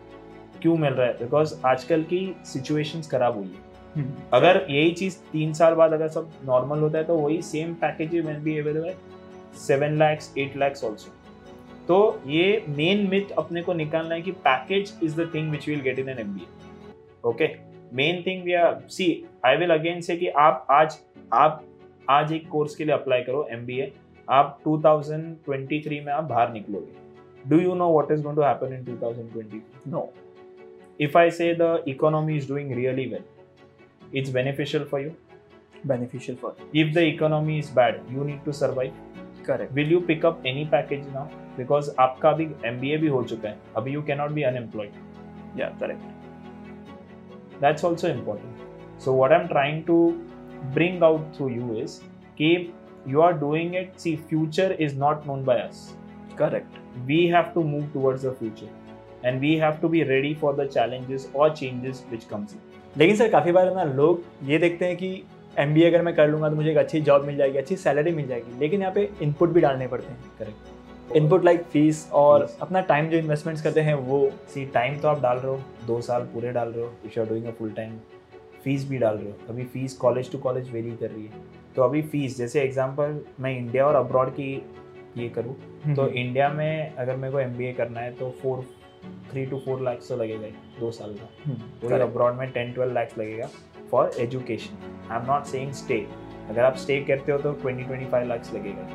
[0.62, 1.14] क्यों मिल रहा है?
[1.14, 3.71] बिकॉज़ आजकल की सिचुएशंस खराब हुई है।
[4.34, 8.26] अगर यही चीज़ तीन साल बाद अगर सब नॉर्मल होता है तो वही सेम पैकेज
[8.26, 8.96] में भी अवेलेबल है
[9.58, 11.12] seven lakhs eight lakhs also
[11.88, 15.82] तो ये मेन मिथ अपने को निकालना है कि package is the thing which will
[15.82, 16.40] get in an M
[17.30, 17.50] okay
[17.94, 20.98] main thing we are see I will again say कि आप आज
[21.34, 21.64] आप
[22.10, 23.92] आज एक कोर्स के लिए अप्लाई करो एम बी ए
[24.30, 27.50] आप 2023 में आप बाहर निकलोगे.
[27.50, 29.62] Do you know what is going to happen in 2020
[29.96, 30.10] no.
[31.00, 33.24] If I say the economy is doing really well,
[34.13, 35.15] it's beneficial for you.
[35.85, 38.95] beneficial for If the economy is bad, you need to survive.
[39.49, 41.27] correct Will you pick up any package now?
[41.59, 44.97] Because आपका अभी MBA भी हो चुका है अभी you cannot be unemployed.
[45.61, 46.03] yeah correct
[47.61, 48.65] That's also important.
[49.05, 49.99] So what I'm trying to
[50.75, 52.01] bring out through you is
[52.41, 52.51] कि
[53.13, 54.01] you are doing it.
[54.05, 55.85] See, future is not known by us.
[56.41, 58.69] correct We have to move towards the future,
[59.23, 62.61] and we have to be ready for the challenges or changes which comes in.
[62.98, 65.24] लेकिन sir काफ़ी बार ना लोग ये देखते हैं कि
[65.60, 68.28] MBA अगर मैं कर लूँगा तो मुझे एक अच्छी जॉब मिल जाएगी अच्छी सैलरी मिल
[68.28, 72.62] जाएगी लेकिन यहाँ पे इनपुट भी डालने पड़ते हैं। करेक्ट इनपुट लाइक फ़ीस और Fees.
[72.62, 76.00] अपना टाइम जो इन्वेस्टमेंट्स करते हैं वो सी टाइम तो आप डाल रहे हो दो
[76.02, 77.98] साल पूरे डाल रहे हो if you are doing a full time
[78.64, 81.44] fees भी डाल रहे हो। अभी fees college to college vary कर रही है।
[81.76, 84.54] तो अभी फ़ीस जैसे एग्जांपल मैं इंडिया और अब्रॉड की
[85.18, 85.56] ये करूँ
[85.96, 88.66] तो इंडिया में अगर मेरे को एमबीए करना है तो four
[89.32, 90.48] three to four lakhs तो लगेगा
[90.80, 93.48] दो साल का। वही अब्रॉड में टेन ट्वेल्व लैक्स लगेगा
[93.92, 94.78] for education
[95.12, 96.06] I am not saying stay
[96.50, 98.88] अगर आप स्टे करते हो तो ट्वेंटी ट्वेंटी फाइव लैक्स लगेगा।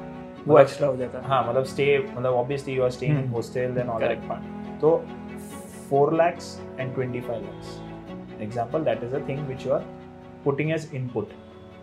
[0.47, 3.33] वो एक्स्ट्रा हो जाता है। हाँ मतलब स्टे मतलब obviously you are staying in hmm.
[3.35, 4.97] Hostel then all that part तो
[5.89, 9.85] four lakhs and twenty five lakhs example that is a thing which you are
[10.45, 11.29] putting as input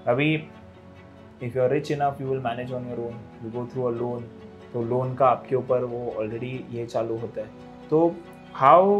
[0.08, 3.84] अभी if you are rich enough you will manage on your own you go through
[3.84, 4.26] a loan
[4.74, 8.04] तो loan का आपके ऊपर वो already ये चालू होता है। तो
[8.56, 9.00] how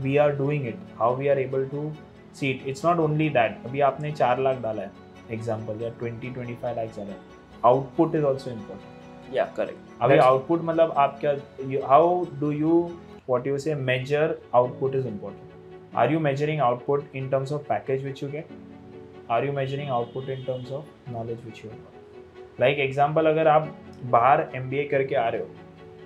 [0.00, 1.90] we are doing it how we are able to
[2.36, 4.90] see it it's not only that अभी आपने चार लाख डाला है
[5.32, 7.18] एग्ज़ाम्पल या ट्वेंटी ट्वेंटी फाइव लाख डाला है.
[7.64, 11.32] आउटपुट इज़ ऑल्सो इम्पोर्टेंट या करेक्ट अभी आउटपुट मतलब आप क्या
[11.88, 12.78] how do you
[13.28, 18.04] what you say measure output is important are you measuring output in terms of package
[18.04, 18.48] which you get
[19.30, 21.70] are you measuring output in terms of knowledge which you
[22.60, 23.74] like example अगर आप
[24.10, 25.59] बाहर M B ए करके आ रहे हो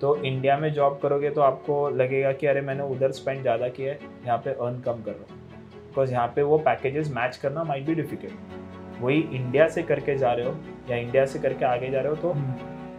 [0.05, 3.93] तो India में job करोगे तो आपको लगेगा कि अरे मैंने उधर स्पेंड ज़्यादा किया
[3.93, 5.39] है यहाँ पे अर्न कम कर रहा हूँ।
[5.77, 10.33] बिकॉज़ यहाँ पे वो पैकेजेस मैच करना माइट बी डिफ़िकल्ट वही इंडिया से करके जा
[10.33, 10.55] रहे हो
[10.91, 12.35] या इंडिया से करके आगे जा रहे हो तो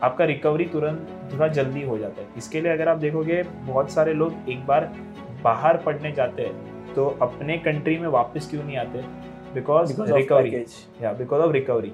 [0.03, 4.13] आपका रिकवरी तुरंत थोड़ा जल्दी हो जाता है। इसके लिए अगर आप देखोगे बहुत सारे
[4.13, 4.91] लोग एक बार
[5.43, 9.01] बाहर पढ़ने जाते हैं तो अपने कंट्री में वापस क्यों नहीं आते?
[9.53, 10.65] बिकॉज़ रिकवरी
[11.03, 11.93] या because of recovery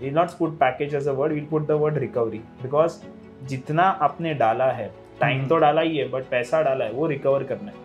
[0.00, 3.00] will not put package as a word will put the word recovery because
[3.48, 4.90] जितना आपने डाला है
[5.20, 7.76] टाइम हम्म। तो डाला ही है बट पैसा डाला है वो रिकवर करना है।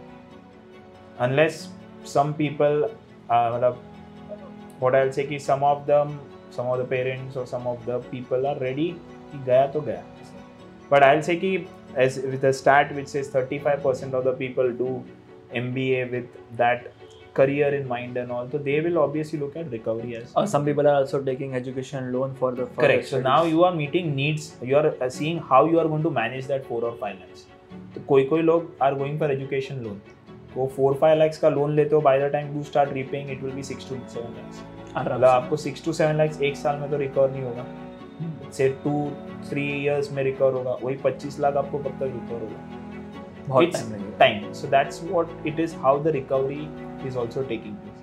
[1.20, 1.62] अनलेस
[2.06, 2.84] सम पीपल
[3.32, 3.82] मतलब
[4.82, 6.20] होटल से some of the
[6.58, 8.88] some of the parents और some of the people are ready
[9.32, 10.04] कि गया तो गया।
[10.92, 11.56] बट आई से कि
[11.98, 15.02] as with start which is thirty five percent of the people do
[15.56, 16.92] M B A with that
[17.40, 20.66] career in mind and all so they will obviously look at recovery as Or some
[20.70, 24.14] people are also taking education loan for the further correct so now you are meeting
[24.16, 27.24] needs you are uh, seeing how you are going to manage that 4 or 5
[27.24, 27.48] lakhs
[27.96, 30.00] तो कोई कोई लोग are going for education loan
[30.56, 33.44] वो four five lakhs का loan लेते हो by the time you start repaying it
[33.44, 34.62] will be six to seven lakhs
[34.98, 37.66] मतलब। आपको सिक्स टू सेवन लैक्स एक साल में तो रिकवर नहीं होगा
[38.54, 38.94] से टू
[39.50, 42.77] थ्री इयर्स में रिकवर होगा वही पच्चीस लाख आपको कब तक रिकवर होगा
[43.60, 43.82] it's
[44.20, 44.54] time.
[44.54, 45.74] So that's what it is.
[45.74, 46.70] How the recovery
[47.06, 47.94] is also taking place.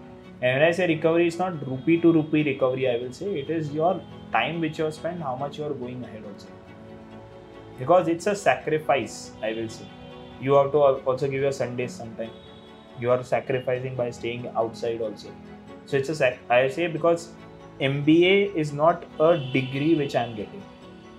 [0.40, 2.88] And when I say recovery, it's not rupee to rupee recovery.
[2.88, 4.00] I will say it is your
[4.32, 6.48] time which you have spent, how much you are going ahead also.
[7.78, 9.32] Because it's a sacrifice.
[9.42, 9.86] I will say
[10.40, 12.30] you have to also give your Sundays sometime.
[13.00, 15.28] You are sacrificing by staying outside also.
[15.86, 16.38] So it's a sac-
[16.72, 17.32] say because
[17.80, 20.62] MBA is not a degree which I am getting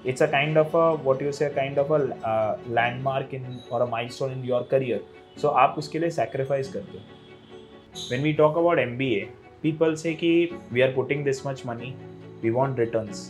[0.05, 1.99] it's a kind of a what you say kind of a
[2.31, 4.99] uh, landmark in or a milestone in your career
[5.41, 9.23] so आप उसके लिए sacrifice करते हो when we talk about MBA
[9.63, 10.33] people say कि
[10.77, 11.95] we are putting this much money
[12.43, 13.23] we want returns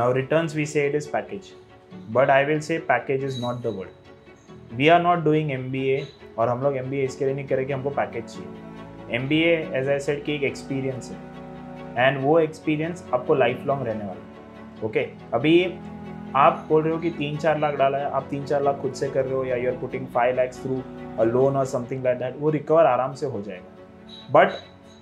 [0.00, 1.52] now returns we say it is package
[2.10, 3.90] but I will say package is not the word
[4.76, 6.02] we are not doing MBA
[6.38, 9.98] और हम लोग MBA इसके लिए नहीं करें कि हमको package चाहिए MBA एज आई
[10.00, 15.00] सेड कि एक एक्सपीरियंस है एंड वो एक्सपीरियंस आपको लाइफ लॉन्ग रहने वाला है ओके
[15.34, 15.56] अभी
[16.36, 18.92] आप बोल रहे हो कि तीन चार लाख डाला है, आप तीन चार लाख खुद
[18.94, 20.80] से कर रहे हो या you are putting five lakhs through
[21.18, 24.52] a loan और समथिंग लाइक दैट वो रिकवर आराम से हो जाएगा। बट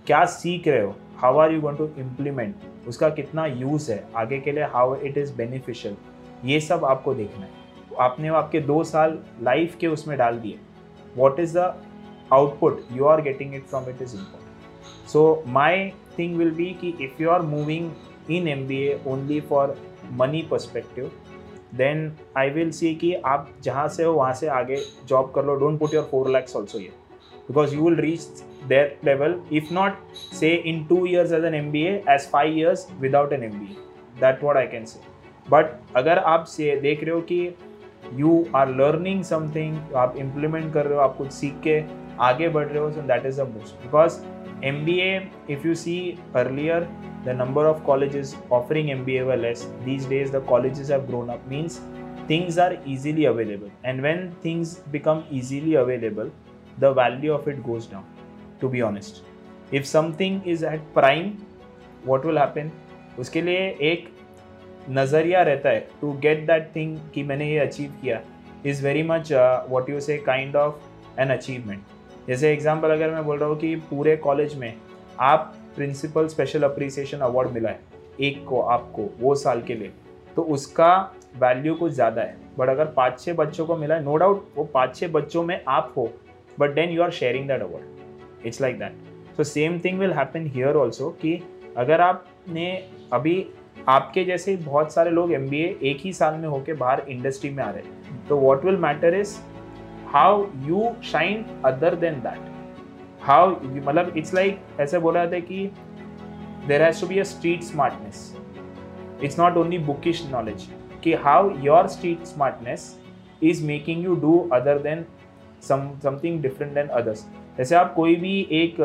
[0.06, 0.94] क्या सीख रहे हो?
[1.16, 4.04] How are you going to implement उसका कितना यूज़ है?
[4.16, 5.96] आगे के लिए हाउ इट इज़ बेनिफिशियल
[6.44, 7.50] ये सब आपको देखना है।
[8.00, 10.58] आपने आपके दो साल लाइफ के उसमें डाल दिए।
[11.16, 11.72] What is the
[12.32, 16.94] output you are getting it from it is important so my thing will be कि
[17.00, 17.90] if you are moving
[18.30, 19.76] in M B A only for
[20.12, 21.10] money perspective
[21.74, 24.76] then I will see कि आप जहाँ से हो, वहाँ से आगे
[25.08, 26.90] job कर लो don't put your four lakhs also ये
[27.48, 29.98] because you will reach there level if not
[30.40, 33.72] say in two years as an M B as five years without an M B
[33.72, 33.76] A
[34.20, 35.00] that what I can say
[35.50, 37.54] but अगर आप से देख रहे हो कि
[38.14, 41.82] you are learning something आप implement कर रहे हो, आप कुछ सीख के
[42.20, 44.18] आगे बढ़ रहे हो so that is the most because
[44.63, 45.11] M B A
[45.49, 45.97] if you see
[46.35, 46.87] earlier
[47.25, 49.67] the number of colleges offering MBA were less.
[49.83, 51.81] These days, the colleges have grown up, means
[52.27, 53.71] things are easily available.
[53.83, 56.31] And when things become easily available,
[56.77, 58.05] the value of it goes down,
[58.59, 59.23] to be honest.
[59.71, 61.31] If something is at prime,
[62.03, 62.71] what will happen?
[63.19, 64.07] उसके लिए एक
[64.89, 68.21] नज़रिया रहता है to get that thing कि मैंने ये achieve किया
[68.65, 69.31] is very much
[69.69, 70.81] what you say kind of
[71.19, 71.88] an achievement
[72.30, 74.74] जैसे एग्ज़ाम्पल अगर मैं बोल रहा हूँ कि पूरे कॉलेज में
[75.20, 77.80] आप प्रिंसिपल स्पेशल अप्रिसिएशन अवार्ड मिला है,
[78.20, 79.90] एक को, आपको, वो साल के लिए
[80.36, 80.92] तो उसका
[81.38, 84.64] वैल्यू कुछ ज़्यादा है। बट अगर पाँच छः बच्चों को मिला है नो डाउट वो
[84.74, 86.08] पाँच छः बच्चों में आप हो
[86.58, 90.46] but then you are sharing that award it's like that so same thing will happen
[90.54, 91.38] here also कि
[91.76, 92.72] अगर आपने
[93.12, 93.46] अभी
[93.88, 97.70] आपके जैसे बहुत सारे लोग एमबीए एक ही साल में होके बाहर इंडस्ट्री में आ
[97.70, 99.36] रहे हैं तो what will matter is
[100.12, 102.48] how you shine other than that
[103.22, 105.70] how मतलब इट्स लाइक ऐसे बोला जाता है कि
[106.68, 108.36] there has to be a street smartness
[109.24, 110.66] it's not only bookish knowledge
[111.04, 112.94] कि how your street smartness
[113.42, 115.04] is making you do other than
[115.62, 117.26] something different than others
[117.58, 118.80] जैसे आप कोई भी एक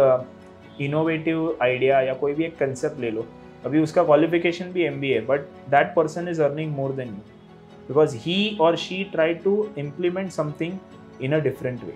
[0.82, 3.26] इनोवेटिव आइडिया या कोई भी एक कंसेप्ट ले लो,
[3.66, 7.34] अभी उसका क्वालिफिकेशन भी एम बी है but that person is earning more than you
[7.88, 10.78] because he और she try to implement something
[11.22, 11.94] in a different way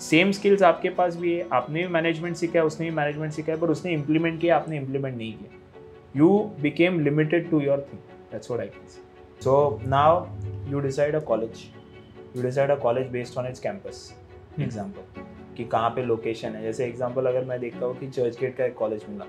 [0.00, 3.52] same skills आपके पास भी है आपने भी मैनेजमेंट सीखा है उसने भी मैनेजमेंट सीखा
[3.52, 5.50] है पर उसने इम्प्लीमेंट किया आपने इम्प्लीमेंट नहीं किया।
[6.16, 6.28] You
[6.62, 8.00] became limited to your thing
[8.32, 10.26] that's what I can so now
[10.70, 11.64] you decide a college
[12.36, 14.12] you decide a college based on its campus
[14.60, 15.22] example
[15.56, 16.62] कि कहाँ पे लोकेशन है?
[16.62, 19.24] जैसे एग्ज़ाम्पल अगर मैं देखता हूँ कि चर्च गेट का एक कॉलेज मिला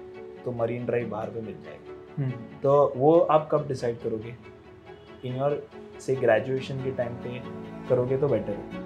[0.45, 2.29] तो मरीन ड्राइव बाहर पे मिल जाएगा।
[2.63, 4.35] तो वो आप कब डिसाइड करोगे?
[5.25, 5.67] इन योर
[5.99, 7.41] से ग्रेजुएशन के टाइम पे
[7.89, 8.85] करोगे तो बेटर है।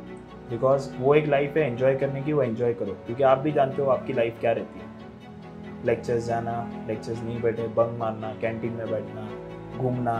[0.49, 3.81] बिकॉज़ वो एक लाइफ है एंजॉय करने की, वो एंजॉय करो। क्योंकि आप भी जानते
[3.81, 8.89] हो आपकी लाइफ क्या रहती है। लेक्चर्स जाना लेक्चर्स नहीं बैठे बंग मारना कैंटीन में
[8.91, 9.29] बैठना,
[9.77, 10.13] घूमना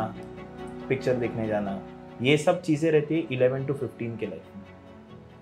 [0.90, 1.80] पिक्चर देखने जाना,
[2.22, 4.64] ये सब चीज़ें रहती है इलेवन टू फिफ्टीन के लाइफ में।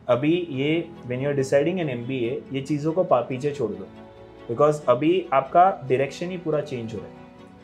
[0.07, 3.72] अभी ये when you are deciding M B A ए ये चीज़ों को पीछे छोड़
[3.72, 3.88] दो।
[4.47, 7.17] बिकॉज़ अभी आपका डायरेक्शन ही पूरा चेंज हो रहा है।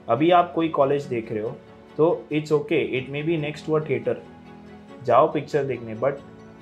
[0.09, 1.55] अभी आप कोई कॉलेज देख रहे हो
[1.97, 4.21] तो it's okay it may be next वो थिएटर
[5.05, 6.13] जाओ पिक्चर देखने बट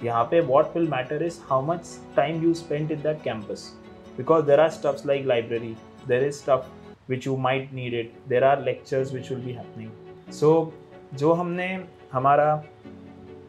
[0.04, 3.74] यहाँ पे what will matter is how much time you spend in that campus
[4.18, 5.76] because there are stuffs like library
[6.08, 6.62] there is stuff
[7.10, 9.90] which you might need it there are lectures which will be happening.
[10.42, 10.72] So,
[11.14, 12.64] जो हमने हमारा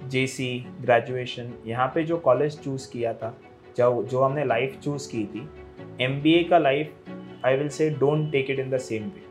[0.05, 3.39] J C graduation यहाँ पे जो college choose किया था,
[3.77, 5.49] जो जो हमने लाइफ चूज़ की थी
[6.01, 6.95] एम बी ए का life
[7.45, 9.23] I will say don't take it in the same way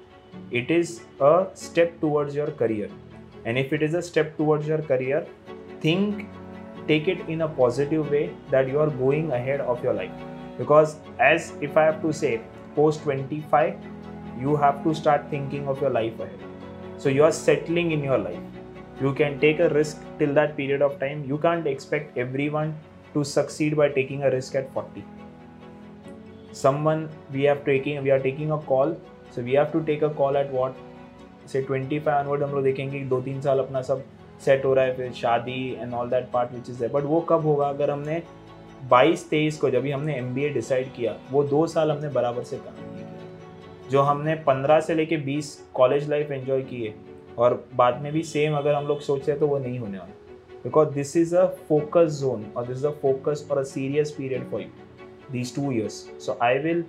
[0.59, 2.89] it is a step towards your career.
[3.45, 5.25] And if it is a step towards your career
[5.81, 6.27] think
[6.87, 10.11] take it in a positive way that you are going ahead of your life.
[10.57, 12.41] Because as if i have to say
[12.75, 13.75] post 25
[14.39, 16.39] you have to start thinking of your life ahead.
[16.97, 18.43] So you are settling in your life.
[19.01, 21.25] You can take a risk till that period of time.
[21.25, 22.75] You can't expect everyone
[23.13, 25.03] to succeed by taking a risk at 40
[26.53, 28.95] someone we have taking we are taking a call
[29.35, 30.81] so we have to take a call at what?
[31.51, 34.03] से 25 onward हम लोग देखेंगे दो तीन साल अपना सब
[34.45, 37.19] set हो रहा है, फिर शादी and all that part which is है बट वो
[37.21, 37.67] कब होगा?
[37.67, 38.21] अगर हमने
[38.89, 42.43] बाईस तेईस को जब हमने एम बी ए डिसाइड किया, वो दो साल हमने बराबर
[42.43, 46.93] से काम नहीं किया। जो हमने पंद्रह से लेके बीस कॉलेज लाइफ एंजॉय किए,
[47.37, 50.13] और बाद में भी सेम अगर हम लोग सोचते हैं तो वो नहीं होने वाला।
[50.63, 54.49] Because this is a focus zone और दिस इज़ अ फोकस और a serious period
[54.51, 54.67] for you
[55.33, 55.95] these two years.
[56.19, 56.81] So, I will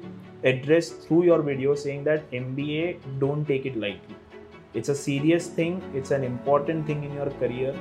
[0.44, 4.16] address through your video saying that MBA don't take it lightly.
[4.74, 7.74] It's a serious thing, it's an important thing in your career,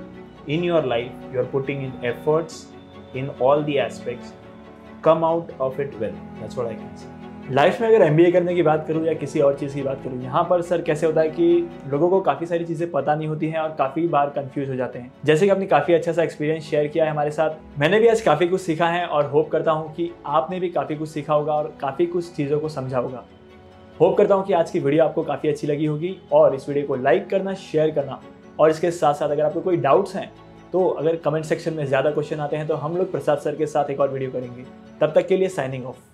[0.48, 1.12] in your life.
[1.32, 2.68] You're putting in efforts,
[3.14, 4.34] in all the aspects
[5.02, 8.54] come out of it well that's what i can say life में अगर MBA करने
[8.56, 11.22] की बात करूँ या किसी और चीज़ की बात करूँ, यहाँ पर सर कैसे होता
[11.22, 14.70] है कि लोगों को काफ़ी सारी चीज़ें पता नहीं होती हैं और काफ़ी बार कंफ्यूज
[14.70, 17.80] हो जाते हैं। जैसे कि आपने काफ़ी अच्छा सा एक्सपीरियंस शेयर किया है हमारे साथ।
[17.80, 20.96] मैंने भी आज काफ़ी कुछ सीखा है और होप करता हूँ कि आपने भी काफ़ी
[20.96, 23.24] कुछ सीखा होगा और काफ़ी कुछ चीज़ों को समझा होगा।
[24.00, 26.88] होप करता हूँ कि आज की वीडियो आपको काफ़ी अच्छी लगी होगी और इस वीडियो
[26.88, 28.20] को लाइक करना शेयर करना
[28.60, 30.32] और इसके साथ साथ अगर आपको कोई डाउट्स हैं
[30.74, 33.66] तो अगर कमेंट सेक्शन में ज़्यादा क्वेश्चन आते हैं तो हम लोग प्रसाद सर के
[33.68, 34.66] साथ एक और वीडियो करेंगे।
[35.02, 36.13] तब तक के लिए साइनिंग ऑफ़